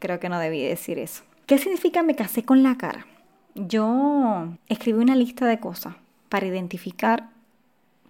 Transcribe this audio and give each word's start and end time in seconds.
creo 0.01 0.21
que 0.21 0.29
no 0.29 0.39
debí 0.39 0.63
decir 0.63 0.99
eso. 0.99 1.23
¿Qué 1.47 1.57
significa 1.57 2.03
me 2.03 2.15
casé 2.15 2.43
con 2.43 2.63
la 2.63 2.77
cara? 2.77 3.07
Yo 3.55 4.49
escribí 4.69 4.99
una 4.99 5.17
lista 5.17 5.47
de 5.47 5.59
cosas 5.61 5.95
para 6.29 6.45
identificar 6.45 7.38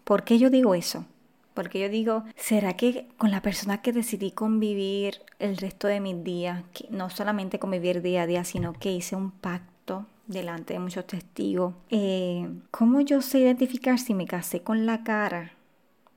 ¿Por 0.09 0.25
qué 0.25 0.39
yo 0.39 0.49
digo 0.49 0.75
eso? 0.75 1.05
Porque 1.53 1.81
yo 1.81 1.91
digo, 1.91 2.25
¿será 2.35 2.79
que 2.79 3.09
con 3.19 3.31
la 3.31 3.43
persona 3.43 3.83
que 3.83 3.93
decidí 3.93 4.31
convivir 4.31 5.21
el 5.39 5.59
resto 5.59 5.87
de 5.87 6.01
mis 6.01 6.25
días, 6.25 6.65
no 6.89 7.11
solamente 7.11 7.59
convivir 7.59 8.01
día 8.01 8.23
a 8.23 8.27
día, 8.27 8.43
sino 8.45 8.73
que 8.73 8.91
hice 8.91 9.17
un 9.17 9.31
pacto 9.31 10.07
delante 10.27 10.73
de 10.73 10.79
muchos 10.79 11.07
testigos, 11.07 11.75
eh, 11.91 12.49
¿cómo 12.71 13.03
yo 13.03 13.21
sé 13.21 13.41
identificar 13.41 13.99
si 13.99 14.15
me 14.15 14.25
casé 14.25 14.63
con 14.63 14.87
la 14.87 15.05
cara 15.05 15.53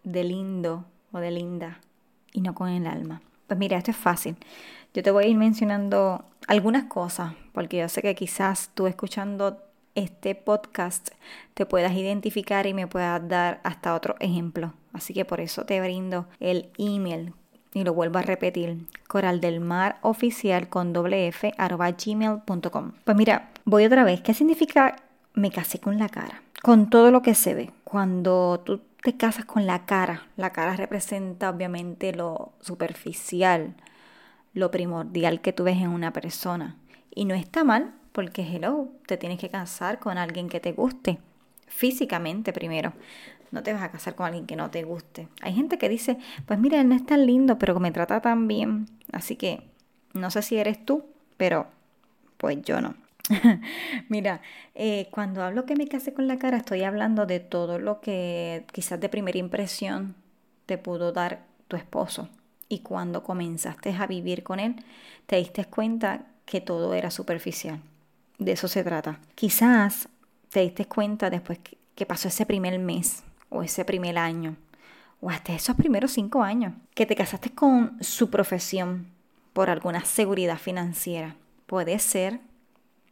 de 0.06 0.24
lindo 0.24 0.86
o 1.12 1.20
de 1.20 1.32
linda 1.32 1.82
y 2.32 2.40
no 2.40 2.56
con 2.56 2.70
el 2.70 2.88
alma? 2.88 3.22
Pues 3.48 3.60
mira, 3.60 3.78
esto 3.78 3.92
es 3.92 3.98
fácil. 3.98 4.38
Yo 4.94 5.04
te 5.04 5.12
voy 5.12 5.26
a 5.26 5.28
ir 5.28 5.36
mencionando 5.36 6.24
algunas 6.48 6.86
cosas, 6.86 7.34
porque 7.52 7.80
yo 7.80 7.90
sé 7.90 8.02
que 8.02 8.16
quizás 8.16 8.72
tú 8.74 8.88
escuchando 8.88 9.62
este 9.96 10.36
podcast 10.36 11.10
te 11.54 11.66
puedas 11.66 11.94
identificar 11.94 12.68
y 12.68 12.74
me 12.74 12.88
puedas 12.88 13.28
dar 13.28 13.60
hasta 13.64 13.96
otro 13.96 14.16
ejemplo. 14.20 14.74
Así 14.94 15.14
que 15.14 15.26
por 15.26 15.40
eso 15.40 15.66
te 15.66 15.82
brindo 15.82 16.28
el 16.40 16.70
email 16.78 17.34
y 17.74 17.84
lo 17.84 17.94
vuelvo 17.94 18.20
a 18.20 18.24
repetir, 18.24 18.86
coraldelmaroficial 19.08 20.68
con 20.68 20.94
doble 20.94 21.28
f 21.28 21.54
arroba 21.58 21.92
gmail.com. 21.92 22.92
Pues 23.04 23.18
mira, 23.18 23.50
voy 23.66 23.86
otra 23.86 24.04
vez. 24.04 24.22
¿Qué 24.22 24.34
significa 24.34 24.98
me 25.34 25.52
casé 25.52 25.80
con 25.80 25.98
la 25.98 26.10
cara? 26.10 26.42
Con 26.62 26.90
todo 26.90 27.12
lo 27.12 27.22
que 27.22 27.34
se 27.34 27.54
ve. 27.54 27.72
Cuando 27.84 28.62
tú 28.66 28.82
te 29.02 29.16
casas 29.16 29.46
con 29.46 29.66
la 29.66 29.86
cara, 29.86 30.28
la 30.36 30.52
cara 30.52 30.76
representa 30.76 31.50
obviamente 31.50 32.14
lo 32.14 32.52
superficial, 32.60 33.76
lo 34.54 34.70
primordial 34.70 35.42
que 35.42 35.54
tú 35.54 35.64
ves 35.64 35.78
en 35.78 35.90
una 35.90 36.12
persona. 36.12 36.76
Y 37.14 37.26
no 37.26 37.34
está 37.34 37.64
mal 37.64 37.94
porque, 38.12 38.42
hello, 38.42 38.90
te 39.06 39.18
tienes 39.18 39.40
que 39.40 39.50
casar 39.50 40.00
con 40.00 40.18
alguien 40.18 40.50
que 40.50 40.60
te 40.60 40.74
guste. 40.74 41.20
Físicamente 41.68 42.52
primero. 42.52 42.94
No 43.52 43.64
te 43.64 43.74
vas 43.74 43.82
a 43.82 43.92
casar 43.92 44.16
con 44.16 44.26
alguien 44.26 44.46
que 44.46 44.56
no 44.56 44.70
te 44.70 44.84
guste. 44.84 45.28
Hay 45.42 45.54
gente 45.54 45.78
que 45.78 45.90
dice, 45.90 46.18
pues 46.46 46.60
mira, 46.60 46.80
él 46.82 46.90
no 46.90 46.96
es 46.96 47.06
tan 47.06 47.26
lindo, 47.26 47.58
pero 47.58 47.80
me 47.80 47.92
trata 47.92 48.22
tan 48.22 48.48
bien. 48.48 48.88
Así 49.12 49.36
que 49.36 49.62
no 50.14 50.32
sé 50.32 50.42
si 50.42 50.58
eres 50.58 50.84
tú, 50.86 51.06
pero 51.38 51.68
pues 52.38 52.62
yo 52.64 52.82
no. 52.82 52.96
Mira, 54.10 54.42
eh, 54.76 55.08
cuando 55.12 55.44
hablo 55.44 55.66
que 55.66 55.76
me 55.76 55.88
casé 55.88 56.14
con 56.14 56.28
la 56.28 56.38
cara, 56.38 56.58
estoy 56.58 56.84
hablando 56.84 57.26
de 57.26 57.40
todo 57.40 57.80
lo 57.80 58.02
que 58.02 58.66
quizás 58.74 59.00
de 59.00 59.10
primera 59.10 59.38
impresión 59.38 60.16
te 60.66 60.78
pudo 60.78 61.12
dar 61.12 61.46
tu 61.68 61.78
esposo. 61.78 62.30
Y 62.68 62.80
cuando 62.80 63.24
comenzaste 63.24 63.94
a 63.94 64.08
vivir 64.08 64.44
con 64.44 64.60
él, 64.60 64.76
te 65.26 65.38
diste 65.38 65.66
cuenta 65.66 66.26
que 66.46 66.62
todo 66.62 66.94
era 66.94 67.12
superficial 67.12 67.82
de 68.44 68.54
eso 68.54 68.68
se 68.68 68.84
trata. 68.84 69.20
Quizás 69.36 70.10
te 70.50 70.62
diste 70.62 70.86
cuenta 70.86 71.30
después 71.30 71.60
que 71.96 72.06
pasó 72.06 72.28
ese 72.28 72.46
primer 72.46 72.78
mes 72.80 73.24
o 73.50 73.64
ese 73.64 73.86
primer 73.86 74.18
año 74.18 74.56
o 75.22 75.30
hasta 75.30 75.54
esos 75.54 75.76
primeros 75.76 76.12
cinco 76.12 76.42
años 76.42 76.74
que 76.96 77.06
te 77.06 77.16
casaste 77.16 77.52
con 77.52 77.98
su 78.02 78.30
profesión 78.30 79.08
por 79.54 79.70
alguna 79.70 80.04
seguridad 80.04 80.58
financiera. 80.58 81.36
Puede 81.68 82.00
ser, 82.00 82.40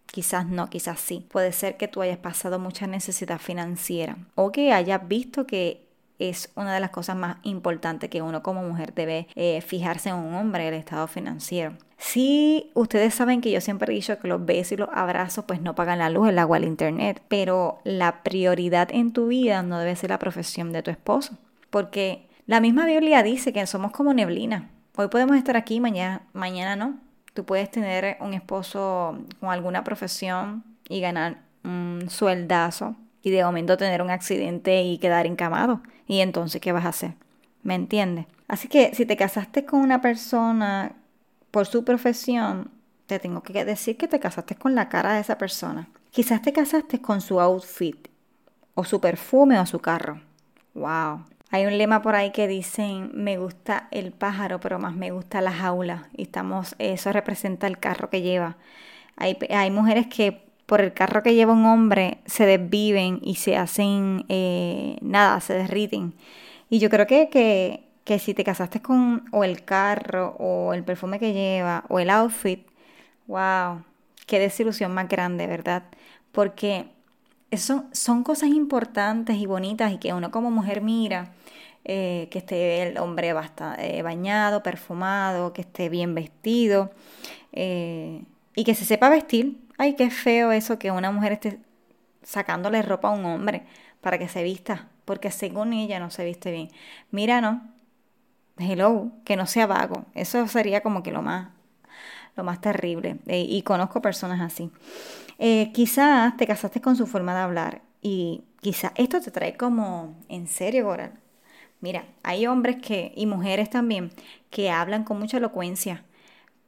quizás 0.07 0.47
no, 0.47 0.69
quizás 0.69 1.00
sí. 1.00 1.28
Puede 1.31 1.51
ser 1.51 1.78
que 1.78 1.88
tú 1.88 2.01
hayas 2.01 2.18
pasado 2.18 2.57
mucha 2.57 2.88
necesidad 2.88 3.39
financiera 3.39 4.18
o 4.35 4.51
que 4.51 4.73
hayas 4.73 5.07
visto 5.07 5.45
que 5.45 5.88
es 6.19 6.52
una 6.56 6.74
de 6.74 6.80
las 6.80 6.91
cosas 6.91 7.16
más 7.16 7.38
importantes 7.44 8.09
que 8.09 8.22
uno 8.22 8.44
como 8.44 8.62
mujer 8.62 8.94
debe 8.94 9.28
eh, 9.35 9.62
fijarse 9.62 10.09
en 10.09 10.16
un 10.16 10.35
hombre, 10.35 10.68
el 10.68 10.74
estado 10.74 11.07
financiero. 11.07 11.74
Sí, 11.97 12.72
ustedes 12.75 13.13
saben 13.13 13.41
que 13.41 13.52
yo 13.52 13.62
siempre 13.62 13.91
he 13.91 13.96
dicho 13.96 14.19
que 14.19 14.28
los 14.28 14.46
besos 14.46 14.74
y 14.74 14.78
los 14.78 14.90
abrazos 14.94 15.46
pues 15.46 15.62
no 15.62 15.75
pagan 15.75 16.00
la 16.00 16.09
luz, 16.09 16.30
el 16.30 16.40
agua, 16.40 16.57
el 16.57 16.66
internet, 16.66 17.22
pero 17.28 17.80
la 17.84 18.24
prioridad 18.24 18.90
en 18.91 19.12
tu 19.12 19.28
vida 19.28 19.63
no 19.63 19.80
debe 19.80 19.96
ser 19.96 20.12
la 20.12 20.19
profesión 20.19 20.72
de 20.72 20.84
tu 20.84 20.91
esposo, 20.91 21.38
porque 21.69 22.28
la 22.46 22.62
misma 22.62 22.86
Biblia 22.86 23.22
dice 23.24 23.53
que 23.53 23.66
somos 23.68 23.91
como 23.91 24.13
neblina. 24.13 24.69
Hoy 24.96 25.07
podemos 25.07 25.38
estar 25.38 25.56
aquí, 25.56 25.80
mañana, 25.80 26.24
mañana 26.34 26.75
no. 26.75 26.97
Tú 27.34 27.46
puedes 27.46 27.69
tener 27.69 28.18
un 28.19 28.34
esposo 28.34 29.18
con 29.40 29.50
alguna 29.50 29.84
profesión 29.84 30.63
y 30.90 31.00
ganar 31.00 31.38
un 31.63 32.06
sueldazo 32.09 32.96
y 33.22 33.31
de 33.31 33.44
momento 33.44 33.78
tener 33.78 34.01
un 34.01 34.09
accidente 34.09 34.81
y 34.81 34.97
quedar 34.97 35.25
encamado. 35.25 35.81
Y 36.09 36.21
entonces, 36.21 36.59
¿qué 36.59 36.71
vas 36.71 36.85
a 36.85 36.89
hacer? 36.89 37.13
¿Me 37.61 37.75
entiendes? 37.75 38.25
Así 38.47 38.67
que 38.67 38.95
si 38.95 39.05
te 39.05 39.15
casaste 39.15 39.63
con 39.63 39.79
una 39.79 40.01
persona 40.01 40.93
por 41.51 41.67
su 41.67 41.85
profesión, 41.85 42.71
te 43.05 43.19
tengo 43.19 43.43
que 43.43 43.63
decir 43.63 43.95
que 43.95 44.07
te 44.07 44.19
casaste 44.19 44.55
con 44.55 44.73
la 44.73 44.89
cara 44.89 45.13
de 45.13 45.19
esa 45.19 45.37
persona. 45.37 45.87
Quizás 46.09 46.41
te 46.41 46.51
casaste 46.51 46.99
con 46.99 47.21
su 47.21 47.39
outfit, 47.39 48.07
o 48.73 48.83
su 48.85 48.99
perfume, 48.99 49.59
o 49.59 49.67
su 49.67 49.81
carro. 49.81 50.19
¡Wow! 50.73 51.25
Hay 51.51 51.67
un 51.67 51.77
lema 51.77 52.01
por 52.01 52.15
ahí 52.15 52.31
que 52.31 52.47
dicen, 52.47 53.11
me 53.13 53.37
gusta 53.37 53.87
el 53.91 54.11
pájaro, 54.11 54.59
pero 54.59 54.79
más 54.79 54.95
me 54.95 55.11
gusta 55.11 55.41
la 55.41 55.51
jaula. 55.51 56.09
Y 56.17 56.23
estamos, 56.23 56.73
eso 56.79 57.13
representa 57.13 57.67
el 57.67 57.77
carro 57.77 58.09
que 58.09 58.23
lleva. 58.23 58.57
Hay, 59.15 59.37
hay 59.51 59.69
mujeres 59.69 60.07
que 60.07 60.48
por 60.69 60.81
el 60.81 60.94
carro 60.94 61.24
que 61.24 61.34
lleva 61.34 61.52
un 61.52 61.66
hombre 61.66 62.19
se 62.28 62.46
desviven 62.46 63.19
y 63.24 63.35
se 63.35 63.57
hacen 63.57 64.24
eh, 64.30 64.97
nada, 65.02 65.41
se 65.41 65.56
derriten. 65.56 66.13
Y 66.69 66.78
yo 66.78 66.91
creo 66.91 67.07
que, 67.07 67.30
que, 67.30 67.85
que, 68.03 68.19
si 68.19 68.35
te 68.35 68.44
casaste 68.44 68.80
con 68.80 69.25
o 69.31 69.44
el 69.44 69.66
carro 69.66 70.36
o 70.38 70.75
el 70.75 70.83
perfume 70.83 71.18
que 71.18 71.33
lleva 71.33 71.86
o 71.89 72.00
el 72.00 72.12
outfit, 72.12 72.68
wow, 73.25 73.81
qué 74.27 74.38
desilusión 74.38 74.94
más 74.94 75.10
grande, 75.10 75.48
¿verdad? 75.48 75.86
Porque 76.31 76.86
eso 77.50 77.86
son 77.92 78.24
cosas 78.24 78.50
importantes 78.50 79.38
y 79.38 79.48
bonitas 79.48 79.92
y 79.92 79.98
que 79.98 80.13
uno 80.13 80.30
como 80.30 80.51
mujer 80.51 80.81
mira. 80.81 81.31
Eh, 81.86 82.27
que 82.30 82.39
esté 82.39 82.83
el 82.83 82.98
hombre 83.00 83.33
bastante, 83.33 83.98
eh, 83.98 84.01
bañado, 84.04 84.62
perfumado, 84.62 85.54
que 85.54 85.62
esté 85.62 85.89
bien 85.89 86.13
vestido 86.13 86.92
y 87.51 88.63
que 88.63 88.75
se 88.75 88.86
sepa 88.86 89.10
vestir, 89.10 89.57
ay, 89.79 89.95
qué 89.95 90.11
feo 90.11 90.51
eso 90.51 90.77
que 90.77 90.91
una 90.91 91.11
mujer 91.11 91.33
esté 91.33 91.59
sacándole 92.23 92.81
ropa 92.83 93.07
a 93.09 93.11
un 93.11 93.25
hombre 93.25 93.63
para 94.01 94.19
que 94.19 94.27
se 94.29 94.43
vista, 94.43 94.89
porque 95.05 95.31
según 95.31 95.73
ella 95.73 95.99
no 95.99 96.11
se 96.11 96.25
viste 96.25 96.51
bien. 96.51 96.69
Mira, 97.11 97.41
no, 97.41 97.63
hello, 98.59 99.11
que 99.25 99.35
no 99.37 99.47
sea 99.47 99.67
vago. 99.67 100.05
Eso 100.13 100.47
sería 100.47 100.81
como 100.81 101.03
que 101.03 101.11
lo 101.11 101.21
más, 101.21 101.49
lo 102.35 102.43
más 102.43 102.61
terrible. 102.61 103.19
Eh, 103.27 103.45
y 103.49 103.61
conozco 103.63 104.01
personas 104.01 104.41
así. 104.41 104.71
Eh, 105.39 105.71
quizás 105.73 106.37
te 106.37 106.47
casaste 106.47 106.81
con 106.81 106.95
su 106.97 107.07
forma 107.07 107.33
de 107.33 107.41
hablar 107.41 107.81
y 108.01 108.43
quizás 108.61 108.91
esto 108.95 109.21
te 109.21 109.31
trae 109.31 109.57
como 109.57 110.15
en 110.29 110.47
serio, 110.47 110.85
Goral. 110.85 111.13
Mira, 111.81 112.05
hay 112.23 112.47
hombres 112.47 112.77
que, 112.81 113.13
y 113.15 113.25
mujeres 113.25 113.69
también, 113.69 114.11
que 114.51 114.71
hablan 114.71 115.05
con 115.05 115.19
mucha 115.19 115.37
elocuencia, 115.37 116.03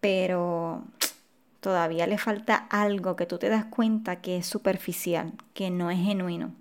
pero 0.02 0.86
todavía 1.62 2.08
le 2.08 2.18
falta 2.18 2.68
algo 2.70 3.16
que 3.16 3.26
tú 3.26 3.38
te 3.38 3.48
das 3.48 3.66
cuenta 3.66 4.18
que 4.18 4.38
es 4.38 4.46
superficial, 4.46 5.32
que 5.54 5.70
no 5.70 5.90
es 5.90 6.00
genuino. 6.00 6.52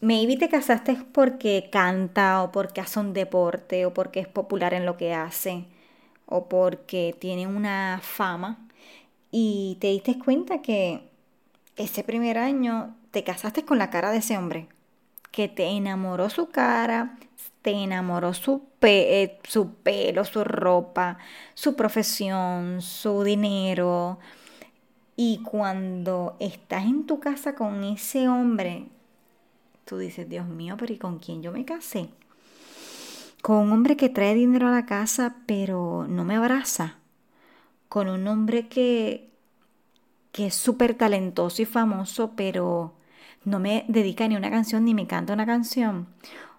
Maybe 0.00 0.36
te 0.36 0.48
casaste 0.48 0.96
porque 1.12 1.68
canta 1.70 2.42
o 2.42 2.52
porque 2.52 2.80
hace 2.80 3.00
un 3.00 3.12
deporte 3.12 3.84
o 3.86 3.92
porque 3.92 4.20
es 4.20 4.28
popular 4.28 4.72
en 4.72 4.86
lo 4.86 4.96
que 4.96 5.12
hace 5.14 5.64
o 6.26 6.48
porque 6.48 7.14
tiene 7.18 7.46
una 7.46 8.00
fama 8.02 8.58
y 9.30 9.76
te 9.80 9.88
diste 9.88 10.18
cuenta 10.18 10.62
que 10.62 11.08
ese 11.76 12.04
primer 12.04 12.38
año 12.38 12.94
te 13.10 13.24
casaste 13.24 13.64
con 13.64 13.78
la 13.78 13.90
cara 13.90 14.10
de 14.10 14.18
ese 14.18 14.36
hombre, 14.38 14.68
que 15.30 15.48
te 15.48 15.66
enamoró 15.66 16.30
su 16.30 16.48
cara, 16.48 17.18
te 17.66 17.72
enamoró 17.72 18.32
su, 18.32 18.62
eh, 18.82 19.40
su 19.42 19.74
pelo, 19.74 20.24
su 20.24 20.44
ropa, 20.44 21.18
su 21.52 21.74
profesión, 21.74 22.80
su 22.80 23.24
dinero. 23.24 24.20
Y 25.16 25.42
cuando 25.42 26.36
estás 26.38 26.84
en 26.84 27.06
tu 27.06 27.18
casa 27.18 27.56
con 27.56 27.82
ese 27.82 28.28
hombre, 28.28 28.86
tú 29.84 29.98
dices, 29.98 30.28
Dios 30.28 30.46
mío, 30.46 30.76
pero 30.78 30.92
¿y 30.92 30.96
con 30.96 31.18
quién 31.18 31.42
yo 31.42 31.50
me 31.50 31.64
casé? 31.64 32.08
Con 33.42 33.56
un 33.56 33.72
hombre 33.72 33.96
que 33.96 34.10
trae 34.10 34.36
dinero 34.36 34.68
a 34.68 34.70
la 34.70 34.86
casa, 34.86 35.34
pero 35.46 36.06
no 36.08 36.22
me 36.22 36.36
abraza. 36.36 36.98
Con 37.88 38.08
un 38.08 38.28
hombre 38.28 38.68
que, 38.68 39.28
que 40.30 40.46
es 40.46 40.54
súper 40.54 40.94
talentoso 40.94 41.62
y 41.62 41.64
famoso, 41.64 42.34
pero 42.36 42.94
no 43.44 43.58
me 43.58 43.84
dedica 43.88 44.28
ni 44.28 44.36
una 44.36 44.52
canción 44.52 44.84
ni 44.84 44.94
me 44.94 45.08
canta 45.08 45.32
una 45.32 45.46
canción. 45.46 46.06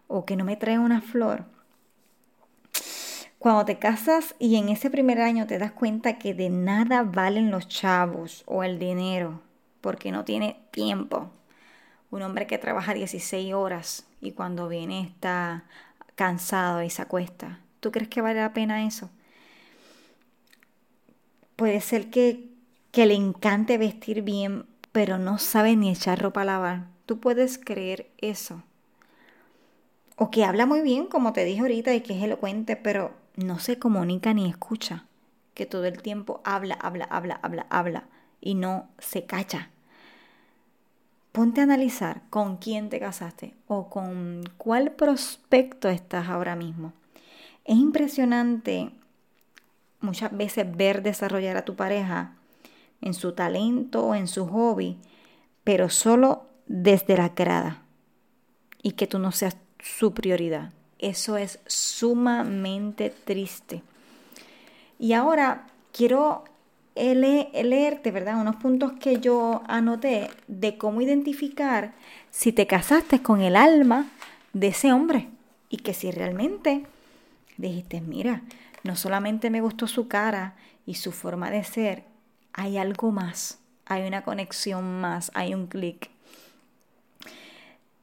O 0.07 0.25
que 0.25 0.36
no 0.36 0.45
me 0.45 0.56
trae 0.56 0.80
una 0.80 1.01
flor. 1.01 1.45
Cuando 3.39 3.65
te 3.65 3.77
casas 3.77 4.36
y 4.39 4.56
en 4.56 4.69
ese 4.69 4.89
primer 4.89 5.21
año 5.21 5.48
te 5.48 5.57
das 5.57 5.71
cuenta 5.71 6.18
que 6.18 6.33
de 6.33 6.50
nada 6.50 7.04
valen 7.04 7.51
los 7.51 7.68
chavos 7.68 8.44
o 8.45 8.63
el 8.63 8.80
dinero, 8.80 9.42
porque 9.81 10.12
no 10.12 10.25
tiene 10.25 10.59
tiempo 10.71 11.31
un 12.12 12.21
hombre 12.21 12.48
que 12.48 12.57
trabaja 12.57 12.94
16 12.94 13.54
horas 13.54 14.06
y 14.21 14.31
cuando 14.31 14.68
viene 14.68 15.01
está 15.01 15.65
cansado 16.15 16.83
y 16.83 16.89
se 16.89 17.01
acuesta. 17.01 17.60
¿Tú 17.80 17.92
crees 17.92 18.10
que 18.10 18.21
vale 18.21 18.39
la 18.39 18.53
pena 18.53 18.86
eso? 18.86 19.10
Puede 21.56 21.81
ser 21.81 22.10
que, 22.10 22.50
que 22.92 23.06
le 23.06 23.15
encante 23.15 23.77
vestir 23.77 24.21
bien, 24.21 24.65
pero 24.92 25.18
no 25.18 25.38
sabe 25.38 25.75
ni 25.75 25.89
echar 25.89 26.21
ropa 26.21 26.42
a 26.42 26.45
lavar. 26.45 26.88
Tú 27.06 27.19
puedes 27.19 27.57
creer 27.57 28.10
eso. 28.19 28.63
O 30.17 30.29
que 30.29 30.43
habla 30.43 30.65
muy 30.65 30.81
bien, 30.81 31.05
como 31.05 31.31
te 31.31 31.45
dije 31.45 31.61
ahorita, 31.61 31.93
y 31.93 32.01
que 32.01 32.17
es 32.17 32.23
elocuente, 32.23 32.75
pero 32.75 33.13
no 33.37 33.59
se 33.59 33.79
comunica 33.79 34.33
ni 34.33 34.49
escucha. 34.49 35.05
Que 35.53 35.65
todo 35.65 35.85
el 35.85 36.01
tiempo 36.01 36.41
habla, 36.43 36.75
habla, 36.75 37.05
habla, 37.05 37.39
habla, 37.41 37.65
habla 37.69 38.03
y 38.41 38.55
no 38.55 38.89
se 38.99 39.25
cacha 39.25 39.69
ponte 41.37 41.61
a 41.61 41.65
analizar 41.65 42.23
con 42.31 42.57
quién 42.57 42.89
te 42.89 42.99
casaste 42.99 43.53
o 43.67 43.91
con 43.91 44.41
cuál 44.57 44.93
prospecto 44.93 45.87
estás 45.87 46.29
ahora 46.29 46.55
mismo. 46.55 46.93
Es 47.63 47.77
impresionante 47.77 48.89
muchas 50.01 50.35
veces 50.35 50.65
ver 50.75 51.03
desarrollar 51.03 51.55
a 51.55 51.63
tu 51.63 51.75
pareja 51.75 52.33
en 53.01 53.13
su 53.13 53.33
talento 53.33 54.03
o 54.03 54.15
en 54.15 54.27
su 54.27 54.47
hobby, 54.47 54.97
pero 55.63 55.91
solo 55.91 56.47
desde 56.65 57.15
la 57.15 57.29
grada 57.29 57.83
y 58.81 58.93
que 58.93 59.05
tú 59.05 59.19
no 59.19 59.31
seas 59.31 59.57
su 59.79 60.13
prioridad. 60.13 60.71
Eso 61.00 61.38
es 61.38 61.59
sumamente 61.68 63.09
triste. 63.09 63.83
Y 65.00 65.13
ahora 65.13 65.68
quiero 65.91 66.44
leerte, 66.95 68.12
¿verdad? 68.12 68.41
Unos 68.41 68.56
puntos 68.56 68.94
que 68.94 69.19
yo 69.19 69.62
anoté 69.68 70.29
de 70.47 70.77
cómo 70.77 71.01
identificar 71.01 71.94
si 72.31 72.51
te 72.51 72.65
casaste 72.65 73.21
con 73.21 73.41
el 73.41 73.56
alma 73.56 74.07
de 74.53 74.68
ese 74.68 74.91
hombre 74.91 75.27
y 75.69 75.77
que 75.77 75.94
si 75.94 76.12
realmente 76.12 76.85
dijiste, 77.57 78.01
mira, 78.01 78.41
no 78.83 78.95
solamente 78.95 79.50
me 79.50 79.62
gustó 79.62 79.88
su 79.88 80.07
cara 80.07 80.56
y 80.85 80.95
su 80.95 81.12
forma 81.12 81.51
de 81.51 81.63
ser, 81.63 82.03
hay 82.53 82.77
algo 82.77 83.12
más, 83.12 83.59
hay 83.85 84.07
una 84.07 84.24
conexión 84.24 85.01
más, 85.01 85.31
hay 85.33 85.53
un 85.53 85.68
clic. 85.68 86.09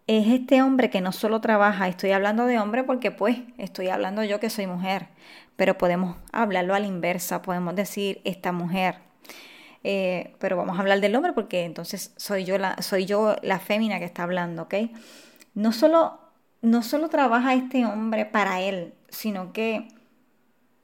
Es 0.06 0.26
este 0.28 0.60
hombre 0.60 0.90
que 0.90 1.00
no 1.00 1.12
solo 1.12 1.40
trabaja, 1.40 1.88
estoy 1.88 2.10
hablando 2.10 2.44
de 2.44 2.58
hombre 2.58 2.84
porque 2.84 3.10
pues 3.10 3.38
estoy 3.56 3.88
hablando 3.88 4.22
yo 4.22 4.38
que 4.38 4.50
soy 4.50 4.66
mujer, 4.66 5.08
pero 5.56 5.78
podemos 5.78 6.18
hablarlo 6.30 6.74
a 6.74 6.80
la 6.80 6.86
inversa, 6.86 7.40
podemos 7.40 7.74
decir 7.74 8.20
esta 8.24 8.52
mujer. 8.52 8.96
Eh, 9.82 10.34
pero 10.38 10.56
vamos 10.56 10.76
a 10.76 10.80
hablar 10.80 11.00
del 11.00 11.14
hombre 11.14 11.32
porque 11.32 11.64
entonces 11.64 12.12
soy 12.16 12.44
yo 12.44 12.58
la, 12.58 12.80
soy 12.82 13.06
yo 13.06 13.36
la 13.42 13.58
fémina 13.60 13.98
que 13.98 14.04
está 14.04 14.24
hablando, 14.24 14.62
¿ok? 14.62 14.74
No 15.54 15.72
solo, 15.72 16.18
no 16.60 16.82
solo 16.82 17.08
trabaja 17.08 17.54
este 17.54 17.86
hombre 17.86 18.26
para 18.26 18.60
él, 18.60 18.92
sino 19.08 19.54
que 19.54 19.88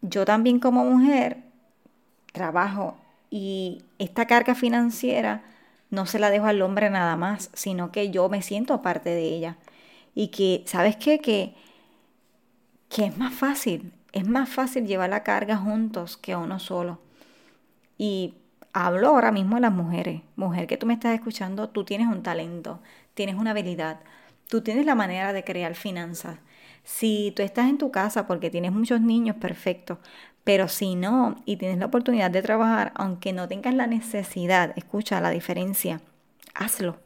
yo 0.00 0.24
también 0.24 0.60
como 0.60 0.84
mujer 0.84 1.38
trabajo 2.32 2.96
y 3.28 3.82
esta 3.98 4.26
carga 4.26 4.54
financiera 4.54 5.42
no 5.90 6.06
se 6.06 6.18
la 6.18 6.30
dejo 6.30 6.46
al 6.46 6.62
hombre 6.62 6.90
nada 6.90 7.16
más, 7.16 7.50
sino 7.54 7.92
que 7.92 8.10
yo 8.10 8.28
me 8.28 8.42
siento 8.42 8.82
parte 8.82 9.10
de 9.10 9.24
ella. 9.24 9.56
Y 10.14 10.28
que, 10.28 10.64
¿sabes 10.66 10.96
qué? 10.96 11.20
Que, 11.20 11.54
que 12.88 13.06
es 13.06 13.16
más 13.18 13.34
fácil, 13.34 13.92
es 14.12 14.26
más 14.28 14.48
fácil 14.48 14.86
llevar 14.86 15.10
la 15.10 15.22
carga 15.22 15.56
juntos 15.56 16.16
que 16.16 16.36
uno 16.36 16.58
solo. 16.58 17.00
Y 17.98 18.34
hablo 18.72 19.08
ahora 19.08 19.32
mismo 19.32 19.56
de 19.56 19.62
las 19.62 19.72
mujeres. 19.72 20.22
Mujer 20.36 20.66
que 20.66 20.76
tú 20.76 20.86
me 20.86 20.94
estás 20.94 21.14
escuchando, 21.14 21.68
tú 21.68 21.84
tienes 21.84 22.08
un 22.08 22.22
talento, 22.22 22.80
tienes 23.14 23.36
una 23.36 23.50
habilidad, 23.52 24.00
tú 24.48 24.62
tienes 24.62 24.86
la 24.86 24.94
manera 24.94 25.32
de 25.32 25.44
crear 25.44 25.74
finanzas. 25.74 26.38
Si 26.84 27.32
tú 27.36 27.42
estás 27.42 27.68
en 27.68 27.78
tu 27.78 27.90
casa 27.90 28.26
porque 28.26 28.50
tienes 28.50 28.72
muchos 28.72 29.00
niños, 29.00 29.36
perfecto. 29.36 29.98
Pero 30.44 30.68
si 30.68 30.94
no 30.94 31.36
y 31.44 31.56
tienes 31.56 31.78
la 31.78 31.86
oportunidad 31.86 32.30
de 32.30 32.42
trabajar, 32.42 32.92
aunque 32.94 33.32
no 33.32 33.46
tengas 33.46 33.74
la 33.74 33.86
necesidad, 33.86 34.72
escucha 34.76 35.20
la 35.20 35.30
diferencia, 35.30 36.00
hazlo. 36.54 36.98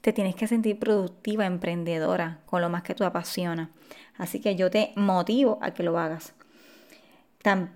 Te 0.00 0.12
tienes 0.12 0.36
que 0.36 0.46
sentir 0.46 0.78
productiva, 0.78 1.46
emprendedora, 1.46 2.40
con 2.46 2.60
lo 2.60 2.68
más 2.68 2.82
que 2.82 2.94
tú 2.94 3.04
apasiona. 3.04 3.70
Así 4.18 4.40
que 4.40 4.56
yo 4.56 4.70
te 4.70 4.92
motivo 4.96 5.58
a 5.62 5.72
que 5.72 5.82
lo 5.82 5.98
hagas. 5.98 6.34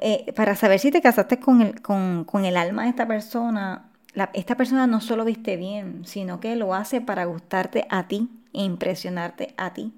Eh, 0.00 0.32
para 0.34 0.56
saber 0.56 0.80
si 0.80 0.90
te 0.90 1.00
casaste 1.00 1.38
con 1.38 1.62
el, 1.62 1.80
con, 1.80 2.44
el 2.44 2.56
alma 2.56 2.84
de 2.84 2.88
esta 2.88 3.06
persona, 3.06 3.88
esta 4.32 4.56
persona 4.56 4.88
no 4.88 5.00
solo 5.00 5.24
viste 5.24 5.56
bien, 5.56 6.04
sino 6.04 6.40
que 6.40 6.56
lo 6.56 6.74
hace 6.74 7.00
para 7.00 7.24
gustarte 7.24 7.86
a 7.88 8.08
ti 8.08 8.28
e 8.52 8.64
impresionarte 8.64 9.54
a 9.56 9.72
ti. 9.72 9.92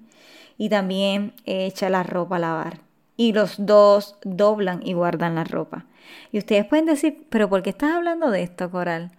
Y 0.59 0.69
también 0.69 1.33
echa 1.45 1.89
la 1.89 2.03
ropa 2.03 2.35
a 2.35 2.39
lavar. 2.39 2.92
Y 3.15 3.33
los 3.33 3.55
dos 3.57 4.17
doblan 4.23 4.81
y 4.85 4.93
guardan 4.93 5.35
la 5.35 5.43
ropa. 5.43 5.85
Y 6.31 6.37
ustedes 6.39 6.65
pueden 6.65 6.85
decir, 6.85 7.25
pero 7.29 7.49
¿por 7.49 7.63
qué 7.63 7.69
estás 7.69 7.93
hablando 7.93 8.31
de 8.31 8.43
esto, 8.43 8.69
Coral? 8.71 9.11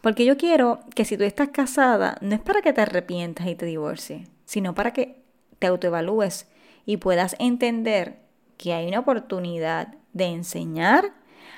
Porque 0.00 0.24
yo 0.24 0.36
quiero 0.36 0.80
que 0.94 1.04
si 1.04 1.16
tú 1.16 1.24
estás 1.24 1.48
casada, 1.48 2.18
no 2.20 2.34
es 2.34 2.40
para 2.40 2.62
que 2.62 2.72
te 2.72 2.82
arrepientas 2.82 3.46
y 3.46 3.54
te 3.54 3.66
divorcies, 3.66 4.28
sino 4.44 4.74
para 4.74 4.92
que 4.92 5.22
te 5.58 5.66
autoevalúes 5.66 6.46
y 6.86 6.98
puedas 6.98 7.34
entender 7.38 8.18
que 8.56 8.74
hay 8.74 8.86
una 8.86 9.00
oportunidad 9.00 9.94
de 10.12 10.26
enseñar, 10.26 11.12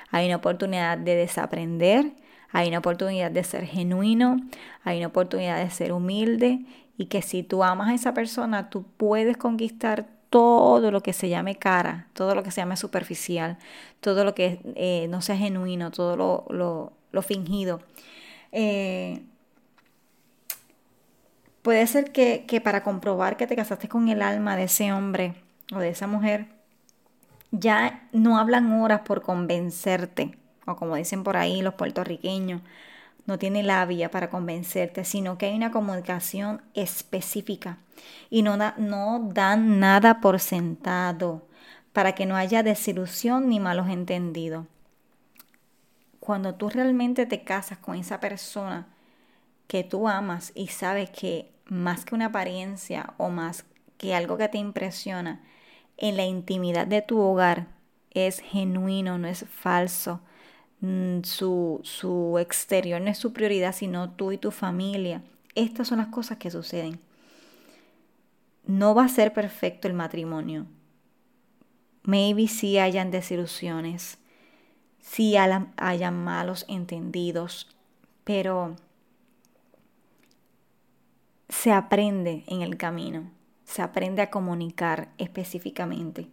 hay 0.09 0.27
una 0.27 0.37
oportunidad 0.37 0.97
de 0.97 1.15
desaprender, 1.15 2.13
hay 2.51 2.67
una 2.67 2.79
oportunidad 2.79 3.31
de 3.31 3.43
ser 3.43 3.65
genuino, 3.65 4.37
hay 4.83 4.97
una 4.97 5.07
oportunidad 5.07 5.57
de 5.57 5.69
ser 5.69 5.93
humilde 5.93 6.65
y 6.97 7.05
que 7.05 7.21
si 7.21 7.43
tú 7.43 7.63
amas 7.63 7.89
a 7.89 7.93
esa 7.93 8.13
persona, 8.13 8.69
tú 8.69 8.83
puedes 8.97 9.37
conquistar 9.37 10.07
todo 10.31 10.89
lo 10.89 11.01
que 11.01 11.13
se 11.13 11.29
llame 11.29 11.57
cara, 11.57 12.07
todo 12.13 12.33
lo 12.33 12.41
que 12.41 12.49
se 12.49 12.61
llame 12.61 12.77
superficial, 12.77 13.59
todo 13.99 14.25
lo 14.25 14.33
que 14.33 14.59
eh, 14.75 15.05
no 15.09 15.21
sea 15.21 15.37
genuino, 15.37 15.91
todo 15.91 16.15
lo, 16.17 17.21
fingido. 17.23 17.81
Eh, 18.51 19.21
Puede 21.61 21.85
ser 21.85 22.11
que, 22.11 22.61
para 22.63 22.83
comprobar 22.83 23.37
que 23.37 23.45
te 23.47 23.55
casaste 23.55 23.87
con 23.87 24.09
el 24.09 24.21
alma 24.21 24.55
de 24.55 24.63
ese 24.63 24.91
hombre 24.93 25.35
o 25.73 25.77
de 25.77 25.89
esa 25.89 26.07
mujer, 26.07 26.47
ya 27.51 28.07
no 28.13 28.39
hablan 28.39 28.71
horas 28.81 29.01
por 29.01 29.21
convencerte, 29.21 30.37
o 30.65 30.75
como 30.75 30.95
dicen 30.95 31.23
por 31.23 31.37
ahí 31.37 31.61
los 31.61 31.75
puertorriqueños, 31.75 32.61
no 33.25 33.37
tiene 33.37 33.63
labia 33.63 34.11
para 34.11 34.29
convencerte, 34.29 35.05
sino 35.05 35.37
que 35.37 35.47
hay 35.47 35.55
una 35.55 35.71
comunicación 35.71 36.61
específica 36.73 37.77
y 38.29 38.41
no, 38.41 38.57
no 38.77 39.29
dan 39.33 39.79
nada 39.79 40.21
por 40.21 40.39
sentado 40.39 41.47
para 41.93 42.13
que 42.13 42.25
no 42.25 42.35
haya 42.35 42.63
desilusión 42.63 43.49
ni 43.49 43.59
malos 43.59 43.89
entendidos. 43.89 44.65
Cuando 46.19 46.55
tú 46.55 46.69
realmente 46.69 47.25
te 47.25 47.43
casas 47.43 47.77
con 47.77 47.95
esa 47.95 48.19
persona 48.19 48.87
que 49.67 49.83
tú 49.83 50.07
amas 50.07 50.51
y 50.55 50.67
sabes 50.67 51.09
que 51.09 51.51
más 51.65 52.05
que 52.05 52.15
una 52.15 52.27
apariencia 52.27 53.13
o 53.17 53.29
más 53.29 53.65
que 53.97 54.13
algo 54.15 54.37
que 54.37 54.49
te 54.49 54.57
impresiona, 54.57 55.41
en 55.97 56.17
la 56.17 56.25
intimidad 56.25 56.87
de 56.87 57.01
tu 57.01 57.19
hogar 57.19 57.67
es 58.09 58.39
genuino, 58.39 59.17
no 59.17 59.27
es 59.27 59.45
falso. 59.47 60.21
Mm, 60.81 61.21
su, 61.23 61.79
su 61.83 62.37
exterior 62.39 62.99
no 63.01 63.09
es 63.09 63.17
su 63.17 63.33
prioridad, 63.33 63.73
sino 63.73 64.11
tú 64.11 64.31
y 64.31 64.37
tu 64.37 64.51
familia. 64.51 65.21
Estas 65.55 65.87
son 65.87 65.99
las 65.99 66.07
cosas 66.07 66.37
que 66.37 66.51
suceden. 66.51 66.99
No 68.65 68.95
va 68.95 69.05
a 69.05 69.09
ser 69.09 69.33
perfecto 69.33 69.87
el 69.87 69.93
matrimonio. 69.93 70.65
Maybe 72.03 72.47
sí 72.47 72.79
hayan 72.79 73.11
desilusiones, 73.11 74.17
sí 74.99 75.35
hayan 75.37 76.23
malos 76.23 76.65
entendidos, 76.67 77.67
pero 78.23 78.75
se 81.47 81.71
aprende 81.71 82.43
en 82.47 82.61
el 82.61 82.77
camino, 82.77 83.29
se 83.65 83.83
aprende 83.83 84.23
a 84.23 84.31
comunicar 84.31 85.09
específicamente. 85.19 86.27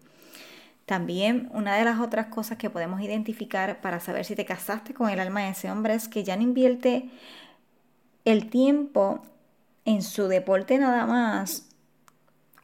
También 0.89 1.51
una 1.53 1.77
de 1.77 1.85
las 1.85 2.01
otras 2.01 2.29
cosas 2.29 2.57
que 2.57 2.71
podemos 2.71 3.03
identificar 3.03 3.83
para 3.83 4.01
saber 4.01 4.25
si 4.25 4.35
te 4.35 4.47
casaste 4.47 4.95
con 4.95 5.11
el 5.11 5.21
alma 5.21 5.43
de 5.43 5.51
ese 5.51 5.71
hombre 5.71 5.93
es 5.93 6.09
que 6.09 6.25
ya 6.25 6.35
no 6.35 6.43
invierte 6.43 7.11
el 8.25 8.49
tiempo 8.49 9.21
en 9.85 10.01
su 10.01 10.29
deporte 10.29 10.79
nada 10.79 11.05
más 11.05 11.69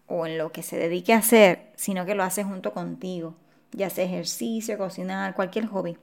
o 0.07 0.25
en 0.25 0.39
lo 0.39 0.53
que 0.53 0.63
se 0.63 0.79
dedique 0.79 1.13
a 1.13 1.19
hacer, 1.19 1.71
sino 1.77 2.07
que 2.07 2.15
lo 2.15 2.23
hace 2.23 2.45
junto 2.45 2.73
contigo, 2.73 3.35
ya 3.73 3.91
sea 3.91 4.07
ejercicio, 4.07 4.79
cocinar, 4.79 5.35
cualquier 5.35 5.67
hobby, 5.67 5.99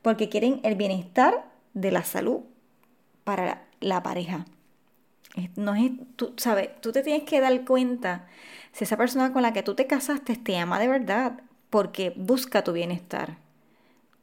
porque 0.00 0.28
quieren 0.28 0.60
el 0.62 0.76
bienestar 0.76 1.44
de 1.74 1.90
la 1.90 2.04
salud 2.04 2.42
para 3.24 3.64
la 3.80 4.04
pareja. 4.04 4.46
No 5.56 5.74
es, 5.74 5.90
tú, 6.14 6.34
sabes, 6.36 6.80
tú 6.80 6.92
te 6.92 7.02
tienes 7.02 7.24
que 7.24 7.40
dar 7.40 7.64
cuenta 7.64 8.28
si 8.70 8.84
esa 8.84 8.96
persona 8.96 9.32
con 9.32 9.42
la 9.42 9.52
que 9.52 9.64
tú 9.64 9.74
te 9.74 9.88
casaste 9.88 10.36
te 10.36 10.56
ama 10.56 10.78
de 10.78 10.86
verdad, 10.86 11.40
porque 11.70 12.12
busca 12.16 12.64
tu 12.64 12.72
bienestar. 12.72 13.38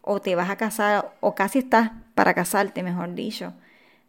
O 0.01 0.21
te 0.21 0.35
vas 0.35 0.49
a 0.49 0.57
casar, 0.57 1.15
o 1.19 1.35
casi 1.35 1.59
estás 1.59 1.91
para 2.15 2.33
casarte, 2.33 2.83
mejor 2.83 3.15
dicho. 3.15 3.53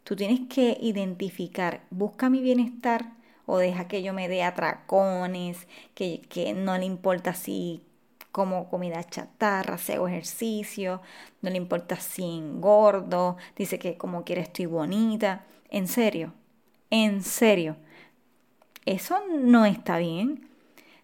Tú 0.04 0.16
tienes 0.16 0.40
que 0.48 0.78
identificar, 0.80 1.82
busca 1.90 2.30
mi 2.30 2.40
bienestar 2.40 3.12
o 3.46 3.58
deja 3.58 3.88
que 3.88 4.02
yo 4.02 4.12
me 4.12 4.28
dé 4.28 4.42
atracones, 4.42 5.66
que, 5.94 6.20
que 6.28 6.52
no 6.52 6.76
le 6.78 6.84
importa 6.84 7.34
si 7.34 7.82
como 8.32 8.68
comida 8.68 9.02
chatarra, 9.02 9.78
si 9.78 9.92
hago 9.92 10.08
ejercicio, 10.08 11.00
no 11.40 11.48
le 11.48 11.56
importa 11.56 11.96
si 11.96 12.22
engordo, 12.22 13.38
dice 13.56 13.78
que 13.78 13.96
como 13.96 14.24
quiere 14.24 14.42
estoy 14.42 14.66
bonita. 14.66 15.46
En 15.70 15.88
serio, 15.88 16.34
en 16.90 17.22
serio, 17.22 17.76
eso 18.84 19.16
no 19.40 19.64
está 19.64 19.98
bien. 19.98 20.48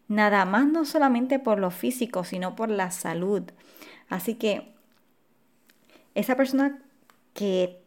Nada 0.09 0.45
más 0.45 0.67
no 0.67 0.85
solamente 0.85 1.39
por 1.39 1.59
lo 1.59 1.71
físico, 1.71 2.25
sino 2.25 2.55
por 2.57 2.71
la 2.71 2.91
salud. 2.91 3.43
Así 4.09 4.35
que 4.35 4.73
esa 6.15 6.37
persona 6.37 6.79
que 7.35 7.81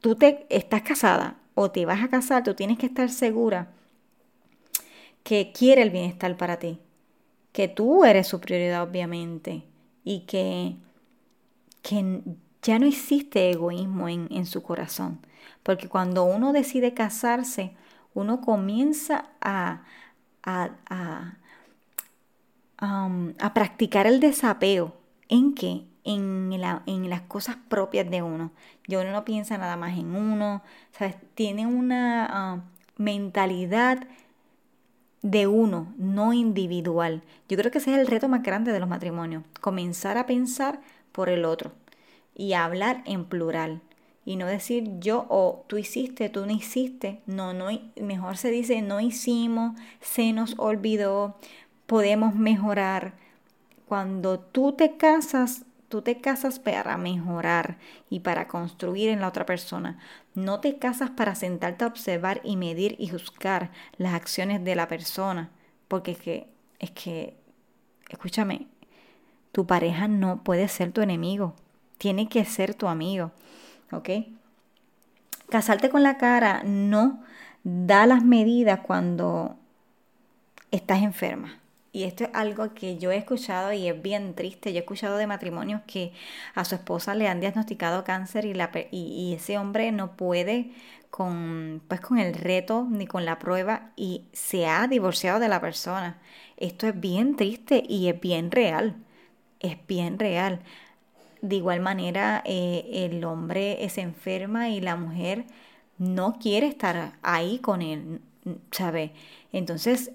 tú 0.00 0.14
te 0.16 0.46
estás 0.50 0.82
casada 0.82 1.36
o 1.54 1.70
te 1.70 1.86
vas 1.86 2.02
a 2.02 2.08
casar, 2.08 2.42
tú 2.44 2.54
tienes 2.54 2.78
que 2.78 2.86
estar 2.86 3.10
segura 3.10 3.68
que 5.22 5.52
quiere 5.52 5.82
el 5.82 5.90
bienestar 5.90 6.36
para 6.36 6.58
ti, 6.58 6.78
que 7.52 7.68
tú 7.68 8.04
eres 8.04 8.28
su 8.28 8.40
prioridad 8.40 8.82
obviamente 8.82 9.64
y 10.04 10.20
que, 10.20 10.76
que 11.82 12.20
ya 12.62 12.78
no 12.78 12.86
existe 12.86 13.50
egoísmo 13.50 14.08
en, 14.08 14.28
en 14.30 14.46
su 14.46 14.62
corazón, 14.62 15.20
porque 15.62 15.88
cuando 15.88 16.24
uno 16.24 16.52
decide 16.52 16.94
casarse, 16.94 17.72
uno 18.14 18.40
comienza 18.40 19.26
a, 19.40 19.84
a, 20.42 20.70
a, 20.88 21.36
a 22.78 23.54
practicar 23.54 24.06
el 24.06 24.20
desapego. 24.20 24.94
¿En 25.28 25.54
qué? 25.54 25.84
En, 26.04 26.50
las 27.10 27.20
cosas 27.22 27.56
propias 27.68 28.08
de 28.10 28.22
uno. 28.22 28.52
Ya 28.86 29.00
uno 29.00 29.12
no 29.12 29.24
piensa 29.24 29.58
nada 29.58 29.76
más 29.76 29.98
en 29.98 30.14
uno, 30.14 30.62
¿sabes? 30.92 31.16
Tiene 31.34 31.66
una 31.66 32.62
uh, 32.64 33.02
mentalidad 33.02 34.06
de 35.22 35.46
uno, 35.46 35.92
no 35.98 36.32
individual. 36.32 37.22
Yo 37.48 37.56
creo 37.56 37.72
que 37.72 37.78
ese 37.78 37.92
es 37.92 37.98
el 37.98 38.06
reto 38.06 38.28
más 38.28 38.42
grande 38.42 38.72
de 38.72 38.80
los 38.80 38.88
matrimonios, 38.88 39.42
comenzar 39.60 40.18
a 40.18 40.26
pensar 40.26 40.80
por 41.10 41.28
el 41.28 41.44
otro 41.44 41.72
y 42.34 42.52
hablar 42.52 43.02
en 43.06 43.24
plural 43.24 43.80
y 44.26 44.36
no 44.36 44.46
decir 44.46 44.98
yo 44.98 45.24
o 45.28 45.64
tú 45.68 45.78
hiciste, 45.78 46.28
tú 46.28 46.46
no 46.46 46.52
hiciste. 46.52 47.22
No, 47.26 47.54
no, 47.54 47.68
mejor 48.00 48.36
se 48.36 48.50
dice 48.50 48.82
no 48.82 49.00
hicimos, 49.00 49.78
se 50.00 50.32
nos 50.32 50.54
olvidó, 50.58 51.38
podemos 51.86 52.34
mejorar. 52.34 53.14
Cuando 53.86 54.38
tú 54.40 54.72
te 54.72 54.96
casas, 54.96 55.64
tú 55.88 56.02
te 56.02 56.20
casas 56.20 56.58
para 56.58 56.96
mejorar 56.96 57.78
y 58.10 58.20
para 58.20 58.48
construir 58.48 59.10
en 59.10 59.20
la 59.20 59.28
otra 59.28 59.46
persona. 59.46 59.98
No 60.34 60.60
te 60.60 60.78
casas 60.78 61.10
para 61.10 61.34
sentarte 61.34 61.84
a 61.84 61.88
observar 61.88 62.40
y 62.44 62.56
medir 62.56 62.96
y 62.98 63.08
juzgar 63.08 63.70
las 63.96 64.14
acciones 64.14 64.64
de 64.64 64.74
la 64.74 64.88
persona. 64.88 65.50
Porque 65.88 66.12
es 66.12 66.18
que, 66.18 66.48
es 66.80 66.90
que, 66.90 67.36
escúchame, 68.08 68.66
tu 69.52 69.66
pareja 69.66 70.08
no 70.08 70.42
puede 70.42 70.68
ser 70.68 70.92
tu 70.92 71.00
enemigo 71.02 71.54
tiene 71.98 72.28
que 72.28 72.44
ser 72.44 72.74
tu 72.74 72.88
amigo, 72.88 73.32
¿ok? 73.92 74.10
Casarte 75.48 75.90
con 75.90 76.02
la 76.02 76.18
cara 76.18 76.62
no 76.64 77.22
da 77.64 78.06
las 78.06 78.24
medidas 78.24 78.80
cuando 78.80 79.56
estás 80.70 81.02
enferma. 81.02 81.58
Y 81.96 82.04
esto 82.04 82.24
es 82.24 82.30
algo 82.34 82.74
que 82.74 82.98
yo 82.98 83.10
he 83.10 83.16
escuchado 83.16 83.72
y 83.72 83.88
es 83.88 84.02
bien 84.02 84.34
triste. 84.34 84.70
Yo 84.70 84.80
he 84.80 84.80
escuchado 84.80 85.16
de 85.16 85.26
matrimonios 85.26 85.80
que 85.86 86.12
a 86.54 86.66
su 86.66 86.74
esposa 86.74 87.14
le 87.14 87.26
han 87.26 87.40
diagnosticado 87.40 88.04
cáncer 88.04 88.44
y, 88.44 88.52
la, 88.52 88.70
y, 88.90 89.32
ese 89.34 89.56
hombre 89.56 89.90
no 89.92 90.14
puede 90.14 90.72
con, 91.08 91.80
pues 91.88 92.02
con 92.02 92.18
el 92.18 92.34
reto 92.34 92.86
ni 92.90 93.06
con 93.06 93.24
la 93.24 93.38
prueba 93.38 93.92
y 93.96 94.24
se 94.34 94.66
ha 94.66 94.86
divorciado 94.88 95.40
de 95.40 95.48
la 95.48 95.62
persona. 95.62 96.20
Esto 96.58 96.86
es 96.86 97.00
bien 97.00 97.34
triste 97.34 97.82
y 97.88 98.08
es 98.10 98.20
bien 98.20 98.50
real. 98.50 98.96
Es 99.60 99.78
bien 99.86 100.18
real. 100.18 100.60
De 101.40 101.56
igual 101.56 101.80
manera, 101.80 102.42
eh, 102.44 102.90
el 103.06 103.24
hombre 103.24 103.88
se 103.88 104.02
enferma 104.02 104.68
y 104.68 104.82
la 104.82 104.96
mujer 104.96 105.46
no 105.96 106.38
quiere 106.38 106.66
estar 106.66 107.14
ahí 107.22 107.58
con 107.58 107.80
él, 107.80 108.20
¿sabe? 108.70 109.12
Entonces, 109.50 110.12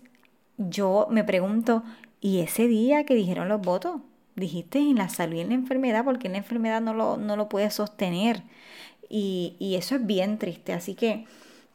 yo 0.57 1.07
me 1.09 1.23
pregunto, 1.23 1.83
¿y 2.19 2.39
ese 2.39 2.67
día 2.67 3.05
que 3.05 3.15
dijeron 3.15 3.47
los 3.47 3.61
votos? 3.61 4.01
Dijiste 4.35 4.79
en 4.79 4.97
la 4.97 5.09
salud 5.09 5.35
y 5.35 5.41
en 5.41 5.49
la 5.49 5.55
enfermedad, 5.55 6.03
porque 6.05 6.27
en 6.27 6.33
la 6.33 6.39
enfermedad 6.39 6.81
no 6.81 6.93
lo, 6.93 7.17
no 7.17 7.35
lo 7.35 7.49
puede 7.49 7.69
sostener. 7.71 8.43
Y, 9.09 9.55
y, 9.59 9.75
eso 9.75 9.95
es 9.95 10.05
bien 10.05 10.37
triste. 10.37 10.73
Así 10.73 10.95
que, 10.95 11.25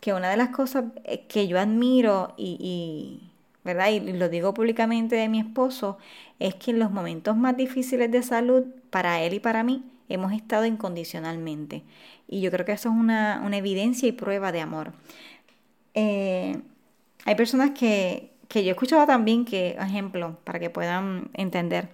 que 0.01 0.15
una 0.15 0.31
de 0.31 0.39
las 0.39 0.51
cosas 0.51 0.85
eh, 1.05 1.27
que 1.29 1.49
yo 1.49 1.59
admiro 1.61 2.35
y 2.39 3.21
¿verdad? 3.67 3.91
Y 3.91 4.01
lo 4.13 4.29
digo 4.29 4.55
públicamente 4.55 5.17
de 5.17 5.29
mi 5.29 5.41
esposo, 5.41 5.99
es 6.39 6.55
que 6.55 6.71
en 6.71 6.79
los 6.79 6.93
momentos 6.93 7.37
más 7.37 7.57
difíciles 7.57 8.11
de 8.11 8.23
salud, 8.23 8.65
para 8.91 9.21
él 9.23 9.35
y 9.35 9.41
para 9.41 9.65
mí, 9.65 9.85
hemos 10.09 10.33
estado 10.33 10.65
incondicionalmente. 10.67 11.83
Y 12.29 12.41
yo 12.41 12.51
creo 12.53 12.65
que 12.65 12.73
eso 12.73 12.89
es 12.91 12.95
una, 12.95 13.45
evidencia 13.53 14.09
y 14.09 14.13
prueba 14.13 14.53
de 14.53 14.61
amor. 14.61 14.93
Eh, 15.95 16.63
hay 17.25 17.35
personas 17.35 17.73
que, 17.73 18.31
que 18.49 18.65
yo 18.65 18.71
he 18.71 18.73
escuchado 18.73 19.07
también 19.07 19.45
que, 19.45 19.77
ejemplo, 19.79 20.39
para 20.45 20.59
que 20.59 20.71
puedan 20.71 21.31
entender, 21.35 21.89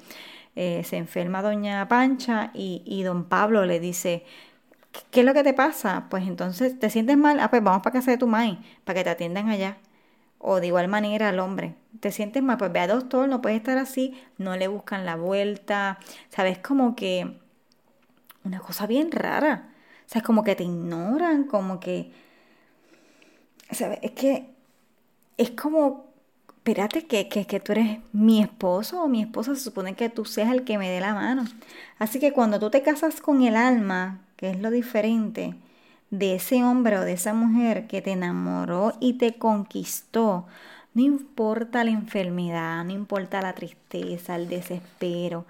eh, 0.57 0.83
se 0.85 0.97
enferma 0.97 1.43
doña 1.43 1.89
Pancha 1.89 2.51
y, 2.55 2.83
y 2.85 3.03
don 3.03 3.25
Pablo 3.25 3.65
le 3.65 3.81
dice, 3.81 4.25
¿qué 5.11 5.21
es 5.21 5.27
lo 5.27 5.35
que 5.35 5.43
te 5.43 5.55
pasa? 5.55 6.07
Pues 6.11 6.27
entonces, 6.27 6.79
¿te 6.79 6.91
sientes 6.91 7.17
mal? 7.17 7.41
Ah, 7.41 7.51
pues 7.51 7.63
vamos 7.63 7.83
para 7.83 7.95
casa 7.95 8.11
de 8.11 8.19
tu 8.19 8.27
mãe, 8.27 8.59
para 8.85 8.99
que 8.99 9.05
te 9.05 9.11
atiendan 9.11 9.49
allá. 9.49 9.79
O 10.39 10.61
de 10.61 10.67
igual 10.69 10.89
manera 10.89 11.29
al 11.29 11.39
hombre, 11.39 11.77
te 12.01 12.11
sientes 12.11 12.43
mal, 12.43 12.59
pues 12.59 12.73
ve 12.73 12.81
a 12.81 12.89
doctor, 12.89 13.29
no 13.29 13.41
puedes 13.41 13.59
estar 13.59 13.79
así, 13.79 14.21
no 14.39 14.57
le 14.57 14.67
buscan 14.69 15.07
la 15.07 15.17
vuelta, 15.17 15.99
¿sabes? 16.31 16.59
Como 16.59 16.97
que 16.97 17.39
una 18.45 18.59
cosa 18.59 18.87
bien 18.89 19.13
rara, 19.13 19.71
o 20.07 20.09
sea, 20.09 20.19
es 20.21 20.25
como 20.25 20.43
que 20.43 20.57
te 20.57 20.65
ignoran, 20.65 21.45
como 21.45 21.79
que, 21.79 22.13
¿sabes? 23.71 24.01
Es 24.03 24.11
que 24.13 24.51
es 25.37 25.51
como, 25.53 26.12
espérate, 26.63 27.07
que, 27.07 27.29
que, 27.29 27.45
que 27.45 27.59
tú 27.59 27.73
eres 27.73 27.99
mi 28.13 28.41
esposo 28.41 29.03
o 29.03 29.09
mi 29.09 29.21
esposa, 29.21 29.57
se 29.57 29.63
supone 29.63 29.97
que 29.97 30.09
tú 30.09 30.25
seas 30.25 30.53
el 30.53 30.63
que 30.63 30.79
me 30.79 30.89
dé 30.89 31.01
la 31.01 31.13
mano. 31.13 31.45
Así 31.99 32.21
que 32.21 32.33
cuando 32.33 32.61
tú 32.61 32.71
te 32.71 32.83
casas 32.83 33.21
con 33.21 33.43
el 33.43 33.57
alma, 33.57 34.21
que 34.37 34.51
es 34.51 34.61
lo 34.61 34.71
diferente, 34.71 35.57
de 36.11 36.37
ese 36.37 36.63
hombre 36.63 36.99
o 36.99 37.01
de 37.01 37.15
esa 37.15 37.35
mujer 37.35 37.89
que 37.89 38.01
te 38.01 38.13
enamoró 38.13 38.93
y 39.01 39.15
te 39.15 39.35
conquistó, 39.39 40.47
no 40.95 41.03
importa 41.03 41.83
la 41.83 41.91
enfermedad, 41.91 42.85
no 42.85 42.93
importa 42.93 43.43
la 43.43 43.55
tristeza, 43.55 44.37
el 44.37 44.49
desespero, 44.49 45.47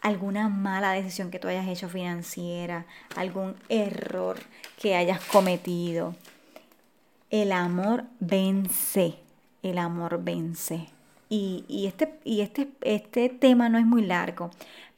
alguna 0.00 0.48
mala 0.48 0.92
decisión 0.92 1.32
que 1.32 1.40
tú 1.40 1.48
hayas 1.48 1.66
hecho 1.66 1.88
financiera, 1.88 2.86
algún 3.16 3.56
error 3.68 4.38
que 4.80 4.94
hayas 4.94 5.20
cometido. 5.24 6.14
El 7.30 7.50
amor 7.50 8.04
vence, 8.20 9.16
el 9.62 9.78
amor 9.78 10.22
vence. 10.22 10.88
Y, 11.28 11.86
este, 11.86 12.18
y 12.24 12.40
este, 12.40 12.70
este 12.80 13.28
tema 13.28 13.68
no 13.68 13.78
es 13.78 13.86
muy 13.86 14.02
largo, 14.02 14.50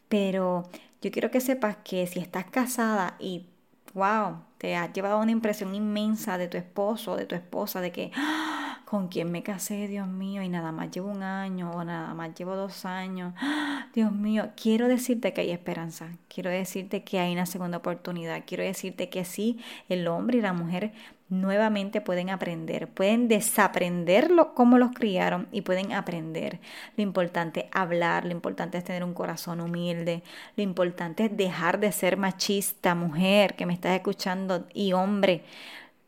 pero 0.09 0.64
yo 1.02 1.11
quiero 1.11 1.31
que 1.31 1.40
sepas 1.40 1.76
que 1.85 2.07
si 2.07 2.21
estás 2.21 2.47
casada 2.47 3.16
y, 3.19 3.45
wow, 3.92 4.37
te 4.57 4.75
has 4.75 4.92
llevado 4.95 5.21
una 5.21 5.31
impresión 5.31 5.75
inmensa 5.75 6.38
de 6.38 6.49
tu 6.49 6.57
esposo, 6.57 7.16
de 7.16 7.26
tu 7.26 7.35
esposa, 7.35 7.83
de 7.83 7.92
que, 7.92 8.12
¡Ah! 8.16 8.81
¿con 8.87 9.09
quién 9.09 9.31
me 9.31 9.42
casé, 9.42 9.88
Dios 9.88 10.07
mío? 10.07 10.42
Y 10.42 10.49
nada 10.49 10.71
más 10.71 10.90
llevo 10.90 11.11
un 11.11 11.23
año 11.23 11.71
o 11.73 11.85
nada 11.85 12.14
más 12.14 12.35
llevo 12.35 12.57
dos 12.57 12.85
años. 12.85 13.35
¡Ah! 13.38 13.88
Dios 13.95 14.12
mío, 14.12 14.50
quiero 14.54 14.88
decirte 14.88 15.35
que 15.35 15.42
hay 15.42 15.50
esperanza, 15.50 16.09
quiero 16.28 16.49
decirte 16.49 17.04
que 17.04 17.19
hay 17.19 17.33
una 17.33 17.45
segunda 17.45 17.78
oportunidad, 17.78 18.45
quiero 18.47 18.64
decirte 18.64 19.11
que 19.11 19.25
sí, 19.26 19.59
el 19.90 20.09
hombre 20.09 20.38
y 20.38 20.40
la 20.40 20.54
mujer 20.54 20.92
nuevamente 21.32 22.02
pueden 22.02 22.28
aprender, 22.28 22.88
pueden 22.88 23.26
desaprenderlo 23.26 24.54
como 24.54 24.76
los 24.76 24.90
criaron 24.92 25.48
y 25.50 25.62
pueden 25.62 25.94
aprender. 25.94 26.60
Lo 26.94 27.02
importante 27.02 27.60
es 27.60 27.66
hablar, 27.72 28.26
lo 28.26 28.32
importante 28.32 28.76
es 28.76 28.84
tener 28.84 29.02
un 29.02 29.14
corazón 29.14 29.62
humilde, 29.62 30.22
lo 30.56 30.62
importante 30.62 31.24
es 31.24 31.36
dejar 31.36 31.80
de 31.80 31.90
ser 31.90 32.18
machista, 32.18 32.94
mujer 32.94 33.54
que 33.54 33.64
me 33.64 33.72
estás 33.72 33.96
escuchando 33.96 34.66
y 34.74 34.92
hombre, 34.92 35.42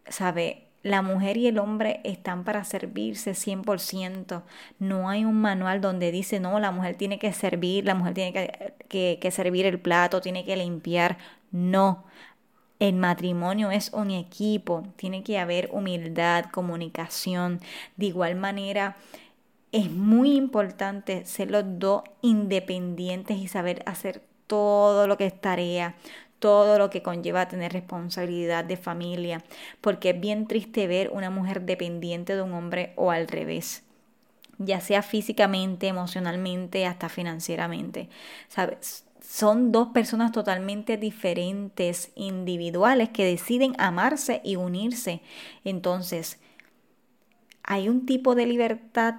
¿sabe? 0.09 0.67
La 0.83 1.01
mujer 1.01 1.39
y 1.39 1.47
el 1.47 1.59
hombre 1.59 2.03
están 2.05 2.45
para 2.45 2.63
servirse 2.63 3.31
100%. 3.33 4.43
No 4.79 5.09
hay 5.09 5.25
un 5.25 5.41
manual 5.41 5.81
donde 5.81 6.13
dice, 6.13 6.39
no, 6.39 6.61
la 6.61 6.71
mujer 6.71 6.97
tiene 6.97 7.19
que 7.19 7.33
servir, 7.33 7.87
la 7.87 7.95
mujer 7.95 8.13
tiene 8.13 8.33
que, 8.91 9.19
que 9.19 9.31
servir 9.31 9.65
el 9.65 9.81
plato, 9.81 10.21
tiene 10.21 10.45
que 10.45 10.55
limpiar. 10.57 11.17
No, 11.51 12.05
el 12.79 12.95
matrimonio 12.95 13.71
es 13.71 13.91
un 13.93 14.11
equipo, 14.11 14.83
tiene 14.97 15.23
que 15.23 15.39
haber 15.39 15.69
humildad, 15.73 16.47
comunicación. 16.53 17.61
De 17.97 18.07
igual 18.07 18.35
manera, 18.37 18.97
es 19.73 19.91
muy 19.91 20.37
importante 20.37 21.25
ser 21.25 21.51
los 21.51 21.65
dos 21.67 22.03
independientes 22.23 23.39
y 23.39 23.49
saber 23.49 23.83
hacer 23.87 24.23
todo 24.47 25.07
lo 25.07 25.17
que 25.17 25.27
es 25.27 25.41
tarea, 25.41 25.95
todo 26.39 26.79
lo 26.79 26.91
que 26.91 27.03
conlleva 27.03 27.49
tener 27.49 27.73
responsabilidad 27.73 28.65
de 28.65 28.77
familia, 28.77 29.43
porque 29.81 30.11
es 30.11 30.21
bien 30.21 30.47
triste 30.47 30.87
ver 30.87 31.11
una 31.13 31.31
mujer 31.31 31.63
dependiente 31.63 32.37
de 32.37 32.43
un 32.43 32.53
hombre 32.53 32.93
o 32.97 33.11
al 33.11 33.29
revés 33.29 33.85
ya 34.59 34.81
sea 34.81 35.03
físicamente, 35.03 35.89
emocionalmente, 35.89 36.87
hasta 36.87 37.09
financieramente. 37.09 38.09
¿Sabes? 38.49 39.05
Son 39.27 39.73
dos 39.73 39.89
personas 39.89 40.33
totalmente 40.33 40.97
diferentes, 40.97 42.13
individuales, 42.15 43.09
que 43.09 43.25
deciden 43.25 43.75
amarse 43.79 44.41
y 44.45 44.57
unirse. 44.57 45.23
Entonces, 45.65 46.39
hay 47.63 47.89
un 47.89 48.07
tipo 48.07 48.35
de 48.35 48.47
libertad 48.47 49.15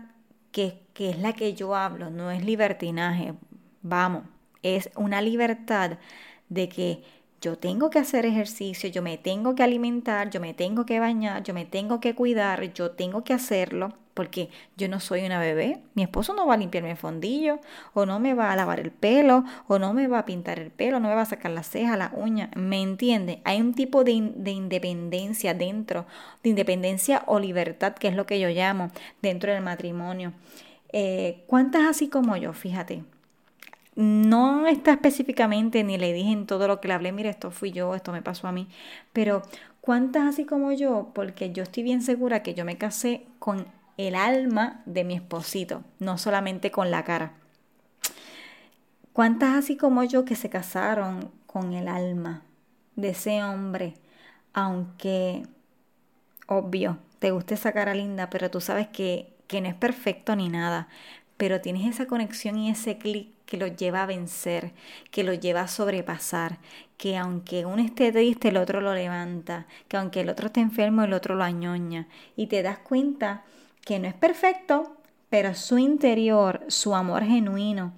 que, 0.52 0.80
que 0.94 1.10
es 1.10 1.20
la 1.20 1.34
que 1.34 1.54
yo 1.54 1.76
hablo, 1.76 2.12
no 2.12 2.32
es 2.32 2.46
libertinaje, 2.46 3.34
vamos, 3.82 4.24
es 4.64 4.90
una 4.96 5.22
libertad 5.22 5.98
de 6.50 6.70
que 6.70 7.04
yo 7.42 7.58
tengo 7.58 7.90
que 7.90 8.00
hacer 8.00 8.26
ejercicio, 8.26 8.90
yo 8.90 9.02
me 9.02 9.18
tengo 9.18 9.56
que 9.56 9.64
alimentar, 9.64 10.30
yo 10.30 10.40
me 10.40 10.54
tengo 10.54 10.86
que 10.86 11.00
bañar, 11.00 11.44
yo 11.44 11.54
me 11.54 11.66
tengo 11.66 12.00
que 12.00 12.16
cuidar, 12.16 12.74
yo 12.74 12.92
tengo 12.92 13.24
que 13.24 13.34
hacerlo 13.34 13.94
porque 14.16 14.50
yo 14.78 14.88
no 14.88 15.00
soy 15.00 15.26
una 15.26 15.40
bebé. 15.40 15.82
Mi 15.94 16.02
esposo 16.02 16.34
no 16.34 16.48
va 16.48 16.56
a 16.56 16.58
limpiarme 16.58 16.92
el 16.92 16.98
fondillo, 16.98 17.60
o 17.94 18.08
no 18.08 18.20
me 18.20 18.34
va 18.34 18.52
a 18.52 18.56
lavar 18.56 18.80
el 18.80 18.90
pelo, 18.90 19.44
o 19.68 19.78
no 19.78 19.94
me 19.94 20.08
va 20.08 20.20
a 20.20 20.26
pintar 20.26 20.58
el 20.58 20.72
pelo, 20.72 21.00
no 21.00 21.10
me 21.10 21.16
va 21.16 21.22
a 21.22 21.26
sacar 21.26 21.52
la 21.52 21.64
ceja, 21.64 21.98
la 21.98 22.12
uña. 22.16 22.50
¿Me 22.56 22.82
entiende? 22.82 23.42
Hay 23.44 23.62
un 23.62 23.74
tipo 23.76 24.04
de, 24.04 24.12
independencia 24.14 25.54
dentro, 25.54 26.06
de 26.42 26.50
independencia 26.50 27.24
o 27.28 27.40
libertad, 27.40 27.94
que 27.94 28.08
es 28.08 28.16
lo 28.16 28.26
que 28.26 28.40
yo 28.40 28.50
llamo 28.50 28.90
dentro 29.22 29.54
del 29.54 29.62
matrimonio. 29.62 30.32
Eh, 30.94 31.44
¿Cuántas 31.48 31.84
así 31.84 32.08
como 32.08 32.38
yo? 32.38 32.54
Fíjate. 32.54 33.04
No 33.96 34.68
está 34.68 34.92
específicamente, 34.92 35.84
ni 35.84 35.98
le 35.98 36.14
dije 36.14 36.32
en 36.32 36.48
todo 36.48 36.68
lo 36.68 36.82
que 36.82 36.88
le 36.88 36.94
hablé, 36.96 37.12
mire, 37.12 37.30
esto 37.30 37.52
fui 37.52 37.72
yo, 37.72 37.96
esto 37.96 38.12
me 38.12 38.22
pasó 38.22 38.48
a 38.48 38.52
mí, 38.52 38.68
pero 39.14 39.42
¿cuántas 39.80 40.26
así 40.26 40.44
como 40.44 40.74
yo? 40.74 41.12
Porque 41.14 41.54
yo 41.54 41.64
estoy 41.64 41.84
bien 41.84 42.02
segura 42.02 42.44
que 42.44 42.54
yo 42.54 42.66
me 42.66 42.78
casé 42.78 43.26
con 43.40 43.66
el 43.98 44.16
alma 44.16 44.82
de 44.86 45.04
mi 45.04 45.16
esposito, 45.16 45.84
no 46.00 46.18
solamente 46.18 46.72
con 46.72 46.92
la 46.92 47.04
cara. 47.04 47.34
¿Cuántas 49.14 49.56
así 49.56 49.78
como 49.78 50.04
yo 50.04 50.26
que 50.26 50.36
se 50.36 50.50
casaron 50.50 51.32
con 51.46 51.74
el 51.74 51.88
alma 51.88 52.44
de 52.96 53.10
ese 53.10 53.44
hombre? 53.44 53.94
Aunque, 54.54 55.44
obvio, 56.48 56.98
te 57.20 57.32
guste 57.32 57.54
esa 57.54 57.72
cara 57.72 57.94
linda, 57.94 58.30
pero 58.30 58.52
tú 58.52 58.60
sabes 58.60 58.88
que, 58.90 59.34
que 59.48 59.62
no 59.62 59.70
es 59.70 59.76
perfecto 59.76 60.36
ni 60.36 60.50
nada, 60.50 60.90
pero 61.38 61.62
tienes 61.62 61.88
esa 61.88 62.08
conexión 62.08 62.58
y 62.58 62.70
ese 62.70 62.98
clic 62.98 63.30
que 63.46 63.58
lo 63.58 63.68
lleva 63.68 64.04
a 64.04 64.06
vencer, 64.06 64.74
que 65.12 65.24
lo 65.24 65.34
lleva 65.34 65.62
a 65.62 65.68
sobrepasar, 65.68 66.58
que 66.98 67.18
aunque 67.18 67.66
uno 67.66 67.82
esté 67.82 68.12
triste, 68.12 68.50
el 68.50 68.58
otro 68.58 68.82
lo 68.82 68.94
levanta, 68.94 69.66
que 69.88 69.98
aunque 69.98 70.22
el 70.22 70.30
otro 70.30 70.48
esté 70.48 70.62
enfermo, 70.62 71.04
el 71.04 71.14
otro 71.14 71.36
lo 71.36 71.44
añoña. 71.44 72.08
Y 72.36 72.48
te 72.48 72.64
das 72.64 72.80
cuenta 72.80 73.44
que 73.86 74.00
no 74.00 74.10
es 74.10 74.14
perfecto, 74.14 74.98
pero 75.30 75.54
su 75.54 75.78
interior, 75.78 76.66
su 76.68 76.94
amor 76.94 77.24
genuino, 77.24 77.94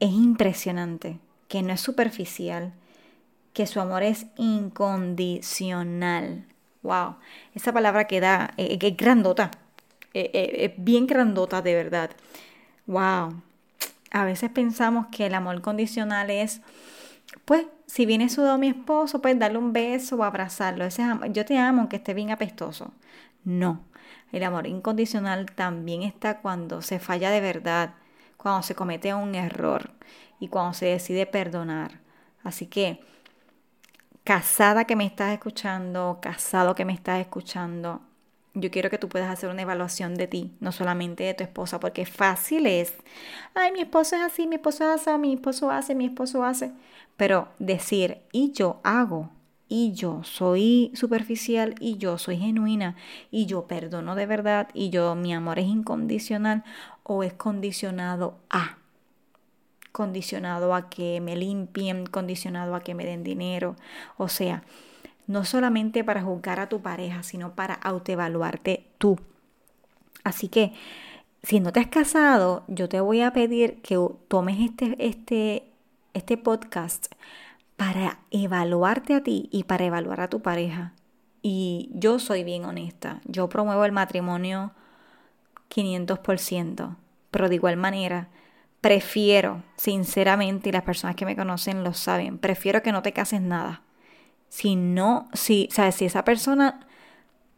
es 0.00 0.10
impresionante, 0.10 1.18
que 1.48 1.62
no 1.62 1.72
es 1.72 1.80
superficial, 1.80 2.74
que 3.52 3.66
su 3.66 3.80
amor 3.80 4.02
es 4.02 4.26
incondicional. 4.36 6.46
Wow, 6.82 7.16
esa 7.54 7.72
palabra 7.72 8.06
que 8.06 8.20
da, 8.20 8.52
eh, 8.56 8.78
es 8.80 8.96
grandota, 8.96 9.50
eh, 10.14 10.30
eh, 10.34 10.64
es 10.64 10.72
bien 10.76 11.06
grandota 11.06 11.62
de 11.62 11.74
verdad. 11.74 12.10
Wow, 12.86 13.42
a 14.10 14.24
veces 14.24 14.50
pensamos 14.50 15.06
que 15.12 15.26
el 15.26 15.34
amor 15.34 15.60
condicional 15.62 16.30
es, 16.30 16.60
pues, 17.44 17.66
si 17.86 18.06
viene 18.06 18.28
sudado 18.28 18.58
mi 18.58 18.68
esposo, 18.68 19.20
pues 19.22 19.38
darle 19.38 19.58
un 19.58 19.72
beso 19.72 20.16
o 20.16 20.24
abrazarlo. 20.24 20.84
Ese 20.84 21.04
yo 21.30 21.44
te 21.44 21.58
amo 21.58 21.80
aunque 21.82 21.96
esté 21.96 22.14
bien 22.14 22.30
apestoso. 22.30 22.92
No, 23.44 23.80
el 24.32 24.42
amor 24.44 24.66
incondicional 24.66 25.46
también 25.46 26.02
está 26.02 26.40
cuando 26.40 26.82
se 26.82 26.98
falla 26.98 27.30
de 27.30 27.40
verdad, 27.40 27.94
cuando 28.36 28.62
se 28.62 28.74
comete 28.74 29.14
un 29.14 29.34
error 29.34 29.90
y 30.40 30.48
cuando 30.48 30.74
se 30.74 30.86
decide 30.86 31.26
perdonar. 31.26 32.00
Así 32.42 32.66
que, 32.66 33.00
casada 34.24 34.84
que 34.86 34.96
me 34.96 35.06
estás 35.06 35.32
escuchando, 35.32 36.18
casado 36.20 36.74
que 36.74 36.84
me 36.84 36.92
estás 36.92 37.20
escuchando, 37.20 38.00
yo 38.54 38.70
quiero 38.70 38.90
que 38.90 38.98
tú 38.98 39.08
puedas 39.08 39.30
hacer 39.30 39.48
una 39.48 39.62
evaluación 39.62 40.14
de 40.14 40.26
ti, 40.26 40.56
no 40.60 40.72
solamente 40.72 41.24
de 41.24 41.34
tu 41.34 41.44
esposa, 41.44 41.80
porque 41.80 42.04
fácil 42.04 42.66
es, 42.66 42.94
ay, 43.54 43.72
mi 43.72 43.80
esposo 43.80 44.16
es 44.16 44.22
así, 44.22 44.46
mi 44.46 44.56
esposo 44.56 44.88
hace, 44.88 45.16
mi 45.18 45.34
esposo 45.34 45.70
hace, 45.70 45.94
mi 45.94 46.06
esposo 46.06 46.44
hace, 46.44 46.72
pero 47.16 47.48
decir, 47.58 48.22
y 48.32 48.52
yo 48.52 48.80
hago, 48.82 49.30
y 49.72 49.94
yo 49.94 50.22
soy 50.22 50.92
superficial 50.92 51.76
y 51.80 51.96
yo 51.96 52.18
soy 52.18 52.36
genuina 52.36 52.94
y 53.30 53.46
yo 53.46 53.66
perdono 53.66 54.14
de 54.14 54.26
verdad 54.26 54.68
y 54.74 54.90
yo 54.90 55.14
mi 55.14 55.32
amor 55.32 55.58
es 55.58 55.64
incondicional 55.64 56.62
o 57.04 57.22
es 57.22 57.32
condicionado 57.32 58.36
a 58.50 58.76
condicionado 59.90 60.74
a 60.74 60.90
que 60.90 61.22
me 61.22 61.36
limpien, 61.36 62.04
condicionado 62.04 62.74
a 62.74 62.82
que 62.82 62.94
me 62.94 63.06
den 63.06 63.24
dinero, 63.24 63.76
o 64.18 64.28
sea, 64.28 64.62
no 65.26 65.46
solamente 65.46 66.04
para 66.04 66.20
juzgar 66.20 66.60
a 66.60 66.68
tu 66.68 66.82
pareja, 66.82 67.22
sino 67.22 67.54
para 67.54 67.72
autoevaluarte 67.72 68.84
tú. 68.98 69.18
Así 70.22 70.48
que 70.48 70.74
si 71.42 71.60
no 71.60 71.72
te 71.72 71.80
has 71.80 71.86
casado, 71.86 72.64
yo 72.68 72.90
te 72.90 73.00
voy 73.00 73.22
a 73.22 73.32
pedir 73.32 73.80
que 73.80 73.96
tomes 74.28 74.60
este, 74.60 74.96
este, 74.98 75.64
este 76.12 76.36
podcast 76.36 77.06
para 77.82 78.20
evaluarte 78.30 79.12
a 79.12 79.24
ti 79.24 79.48
y 79.50 79.64
para 79.64 79.84
evaluar 79.84 80.20
a 80.20 80.28
tu 80.28 80.40
pareja. 80.40 80.92
Y 81.42 81.90
yo 81.92 82.20
soy 82.20 82.44
bien 82.44 82.64
honesta, 82.64 83.20
yo 83.24 83.48
promuevo 83.48 83.84
el 83.84 83.90
matrimonio 83.90 84.70
500%, 85.68 86.94
pero 87.32 87.48
de 87.48 87.56
igual 87.56 87.76
manera 87.76 88.28
prefiero, 88.80 89.64
sinceramente, 89.74 90.68
y 90.68 90.72
las 90.72 90.84
personas 90.84 91.16
que 91.16 91.26
me 91.26 91.34
conocen 91.34 91.82
lo 91.82 91.92
saben, 91.92 92.38
prefiero 92.38 92.84
que 92.84 92.92
no 92.92 93.02
te 93.02 93.12
cases 93.12 93.40
nada. 93.40 93.82
Si 94.48 94.76
no, 94.76 95.28
si, 95.32 95.68
¿sabes? 95.72 95.96
si 95.96 96.04
esa 96.04 96.22
persona 96.22 96.86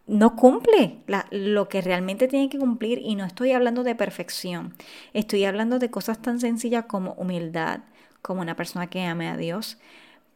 no 0.06 0.36
cumple 0.36 1.02
lo 1.32 1.68
que 1.68 1.82
realmente 1.82 2.28
tiene 2.28 2.48
que 2.48 2.58
cumplir, 2.58 2.98
y 3.02 3.14
no 3.14 3.26
estoy 3.26 3.52
hablando 3.52 3.82
de 3.82 3.94
perfección, 3.94 4.72
estoy 5.12 5.44
hablando 5.44 5.78
de 5.78 5.90
cosas 5.90 6.22
tan 6.22 6.40
sencillas 6.40 6.86
como 6.86 7.12
humildad, 7.12 7.80
como 8.22 8.40
una 8.40 8.56
persona 8.56 8.86
que 8.86 9.02
ame 9.02 9.28
a 9.28 9.36
Dios, 9.36 9.76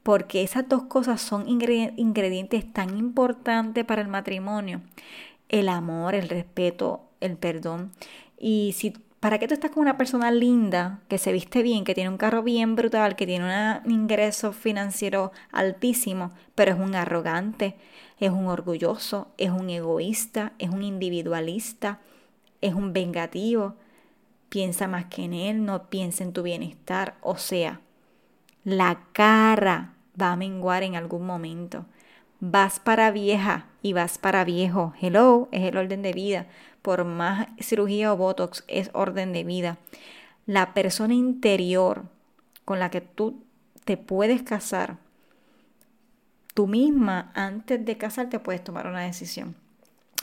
porque 0.08 0.42
esas 0.42 0.66
dos 0.66 0.84
cosas 0.84 1.20
son 1.20 1.46
ingredientes 1.50 2.72
tan 2.72 2.96
importantes 2.96 3.84
para 3.84 4.00
el 4.00 4.08
matrimonio. 4.08 4.80
El 5.50 5.68
amor, 5.68 6.14
el 6.14 6.30
respeto, 6.30 7.02
el 7.20 7.36
perdón. 7.36 7.92
Y 8.38 8.74
si 8.74 8.94
¿Para 9.20 9.38
qué 9.38 9.46
tú 9.46 9.52
estás 9.52 9.70
con 9.70 9.82
una 9.82 9.98
persona 9.98 10.30
linda, 10.30 11.00
que 11.08 11.18
se 11.18 11.30
viste 11.30 11.62
bien, 11.62 11.84
que 11.84 11.94
tiene 11.94 12.08
un 12.08 12.16
carro 12.16 12.42
bien 12.42 12.74
brutal, 12.74 13.16
que 13.16 13.26
tiene 13.26 13.80
un 13.84 13.92
ingreso 13.92 14.54
financiero 14.54 15.30
altísimo, 15.52 16.32
pero 16.54 16.72
es 16.72 16.78
un 16.78 16.94
arrogante, 16.94 17.76
es 18.18 18.30
un 18.30 18.46
orgulloso, 18.46 19.28
es 19.36 19.50
un 19.50 19.68
egoísta, 19.68 20.54
es 20.58 20.70
un 20.70 20.84
individualista, 20.84 22.00
es 22.62 22.72
un 22.72 22.94
vengativo? 22.94 23.74
Piensa 24.48 24.88
más 24.88 25.04
que 25.04 25.24
en 25.24 25.34
él, 25.34 25.66
no 25.66 25.90
piensa 25.90 26.24
en 26.24 26.32
tu 26.32 26.42
bienestar. 26.42 27.16
O 27.20 27.36
sea, 27.36 27.82
la 28.64 29.00
cara 29.12 29.96
va 30.20 30.33
a 30.33 30.37
menguar 30.37 30.83
en 30.83 30.96
algún 30.96 31.26
momento. 31.26 31.87
Vas 32.40 32.81
para 32.81 33.11
vieja 33.11 33.66
y 33.83 33.92
vas 33.92 34.18
para 34.18 34.44
viejo. 34.44 34.94
Hello, 35.00 35.48
es 35.50 35.62
el 35.62 35.76
orden 35.76 36.02
de 36.02 36.12
vida 36.12 36.46
por 36.83 37.04
más 37.04 37.48
cirugía 37.61 38.12
o 38.12 38.16
botox, 38.16 38.64
es 38.66 38.90
orden 38.94 39.33
de 39.33 39.44
vida. 39.44 39.78
La 40.46 40.72
persona 40.74 41.14
interior 41.14 42.04
con 42.64 42.78
la 42.78 42.90
que 42.90 43.00
tú 43.00 43.42
te 43.85 43.96
puedes 43.96 44.42
casar, 44.42 44.96
tú 46.54 46.66
misma 46.66 47.31
antes 47.35 47.85
de 47.85 47.98
casarte 47.98 48.38
puedes 48.38 48.64
tomar 48.64 48.87
una 48.87 49.02
decisión. 49.02 49.54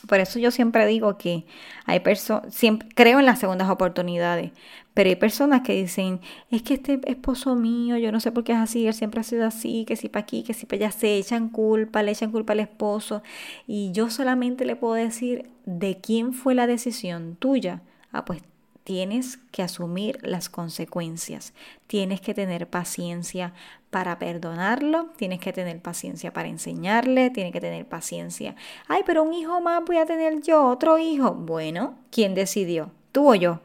Por 0.08 0.19
eso 0.19 0.38
yo 0.38 0.51
siempre 0.51 0.86
digo 0.86 1.17
que 1.17 1.45
hay 1.86 1.99
personas, 2.01 2.55
creo 2.93 3.19
en 3.19 3.25
las 3.25 3.39
segundas 3.39 3.69
oportunidades, 3.69 4.51
pero 4.93 5.10
hay 5.10 5.15
personas 5.15 5.62
que 5.62 5.73
dicen, 5.73 6.21
es 6.51 6.62
que 6.62 6.75
este 6.75 6.99
esposo 7.05 7.55
mío, 7.55 7.97
yo 7.97 8.12
no 8.12 8.19
sé 8.19 8.31
por 8.31 8.43
qué 8.43 8.51
es 8.51 8.60
así, 8.60 8.86
él 8.88 8.93
siempre 8.93 9.21
ha 9.21 9.23
sido 9.23 9.45
así, 9.45 9.84
que 9.86 9.95
si 9.95 10.08
para 10.08 10.23
aquí, 10.23 10.43
que 10.43 10.53
si 10.53 10.65
para 10.65 10.86
allá, 10.86 10.91
se 10.91 11.17
echan 11.17 11.49
culpa, 11.49 12.03
le 12.03 12.12
echan 12.12 12.31
culpa 12.31 12.53
al 12.53 12.60
esposo, 12.60 13.23
y 13.67 13.91
yo 13.93 14.10
solamente 14.10 14.63
le 14.65 14.75
puedo 14.75 14.93
decir 14.93 15.49
de 15.65 15.97
quién 15.99 16.34
fue 16.34 16.55
la 16.55 16.67
decisión 16.67 17.36
tuya. 17.36 17.81
Ah, 18.12 18.25
pues 18.25 18.41
tienes 18.85 19.39
que 19.51 19.63
asumir 19.63 20.19
las 20.21 20.47
consecuencias, 20.47 21.53
tienes 21.87 22.21
que 22.21 22.35
tener 22.35 22.69
paciencia 22.69 23.51
para 23.89 24.19
perdonarlo, 24.19 25.07
tienes 25.17 25.39
que 25.39 25.51
tener 25.51 25.81
paciencia 25.81 26.31
para 26.31 26.49
enseñarle, 26.49 27.31
tienes 27.31 27.51
que 27.51 27.59
tener 27.59 27.87
paciencia. 27.87 28.55
Ay, 28.87 29.01
pero 29.03 29.23
un 29.23 29.33
hijo 29.33 29.59
más 29.59 29.83
voy 29.83 29.97
a 29.97 30.05
tener 30.05 30.39
yo, 30.41 30.67
otro 30.67 30.99
hijo. 30.99 31.33
Bueno, 31.33 31.97
¿quién 32.11 32.35
decidió? 32.35 32.91
¿Tú 33.11 33.31
o 33.31 33.35
yo? 33.35 33.59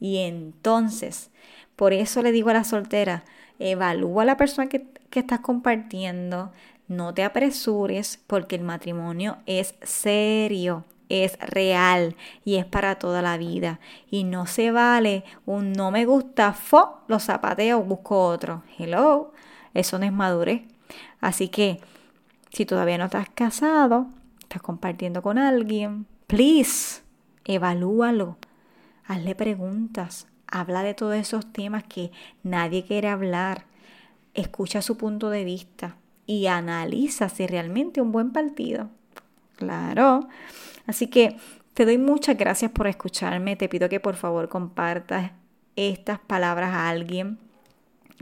Y 0.00 0.18
entonces, 0.18 1.30
por 1.76 1.92
eso 1.92 2.20
le 2.22 2.32
digo 2.32 2.50
a 2.50 2.54
la 2.54 2.64
soltera, 2.64 3.24
evalúa 3.60 4.24
a 4.24 4.26
la 4.26 4.36
persona 4.36 4.68
que, 4.68 4.88
que 5.08 5.20
estás 5.20 5.38
compartiendo, 5.38 6.50
no 6.88 7.14
te 7.14 7.22
apresures 7.22 8.18
porque 8.26 8.56
el 8.56 8.62
matrimonio 8.62 9.38
es 9.46 9.76
serio 9.82 10.84
es 11.08 11.38
real 11.40 12.16
y 12.44 12.56
es 12.56 12.66
para 12.66 12.96
toda 12.98 13.22
la 13.22 13.36
vida. 13.36 13.80
Y 14.10 14.24
no 14.24 14.46
se 14.46 14.70
vale 14.70 15.24
un 15.46 15.72
no 15.72 15.90
me 15.90 16.04
gusta, 16.04 16.52
fo, 16.52 17.00
lo 17.08 17.18
zapateo, 17.18 17.82
busco 17.82 18.26
otro. 18.26 18.62
Hello, 18.78 19.32
eso 19.74 19.98
no 19.98 20.06
es 20.06 20.12
madurez. 20.12 20.62
Así 21.20 21.48
que 21.48 21.80
si 22.50 22.66
todavía 22.66 22.98
no 22.98 23.06
estás 23.06 23.28
casado, 23.30 24.08
estás 24.40 24.62
compartiendo 24.62 25.22
con 25.22 25.38
alguien, 25.38 26.06
please, 26.26 27.02
evalúalo. 27.44 28.36
Hazle 29.06 29.34
preguntas. 29.34 30.26
Habla 30.46 30.82
de 30.82 30.94
todos 30.94 31.14
esos 31.14 31.52
temas 31.52 31.84
que 31.84 32.10
nadie 32.42 32.84
quiere 32.84 33.08
hablar. 33.08 33.64
Escucha 34.34 34.82
su 34.82 34.96
punto 34.96 35.30
de 35.30 35.44
vista 35.44 35.96
y 36.26 36.46
analiza 36.46 37.28
si 37.28 37.46
realmente 37.46 38.00
un 38.00 38.12
buen 38.12 38.32
partido. 38.32 38.90
Claro. 39.56 40.28
Así 40.88 41.06
que 41.06 41.36
te 41.74 41.84
doy 41.84 41.98
muchas 41.98 42.36
gracias 42.36 42.72
por 42.72 42.88
escucharme. 42.88 43.54
Te 43.54 43.68
pido 43.68 43.88
que 43.88 44.00
por 44.00 44.16
favor 44.16 44.48
compartas 44.48 45.30
estas 45.76 46.18
palabras 46.18 46.74
a 46.74 46.88
alguien 46.88 47.38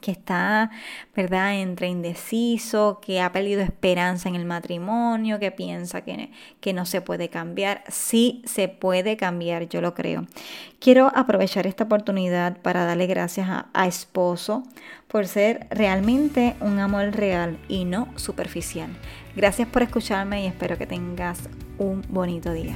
que 0.03 0.11
está, 0.11 0.71
¿verdad?, 1.15 1.59
entre 1.59 1.89
indeciso, 1.89 3.01
que 3.01 3.23
ha 3.23 3.33
perdido 3.33 3.63
esperanza 3.63 4.29
en 4.29 4.35
el 4.35 4.45
matrimonio, 4.45 5.39
que 5.39 5.51
piensa 5.51 6.03
que, 6.03 6.31
que, 6.61 6.73
no 6.75 6.85
se 6.85 7.01
puede 7.01 7.31
cambiar. 7.31 7.83
Sí 7.89 8.43
se 8.45 8.69
puede 8.69 9.17
cambiar, 9.17 9.69
yo 9.69 9.81
lo 9.81 9.95
creo. 9.95 10.27
Quiero 10.81 11.11
aprovechar 11.15 11.67
esta 11.67 11.85
oportunidad 11.85 12.59
para 12.59 12.85
darle 12.85 13.07
gracias 13.07 13.49
a, 13.49 13.71
a 13.73 13.87
esposo 13.87 14.65
por 15.09 15.27
ser 15.27 15.67
realmente 15.71 16.57
un 16.61 16.79
amor 16.79 17.13
real 17.13 17.59
y 17.69 17.87
no 17.87 18.09
superficial. 18.17 18.91
Gracias 19.37 19.68
por 19.68 19.83
escucharme 19.83 20.44
y 20.44 20.46
espero 20.46 20.79
que 20.79 20.87
tengas 20.87 21.38
un 21.77 22.03
bonito 22.09 22.55
día. 22.55 22.75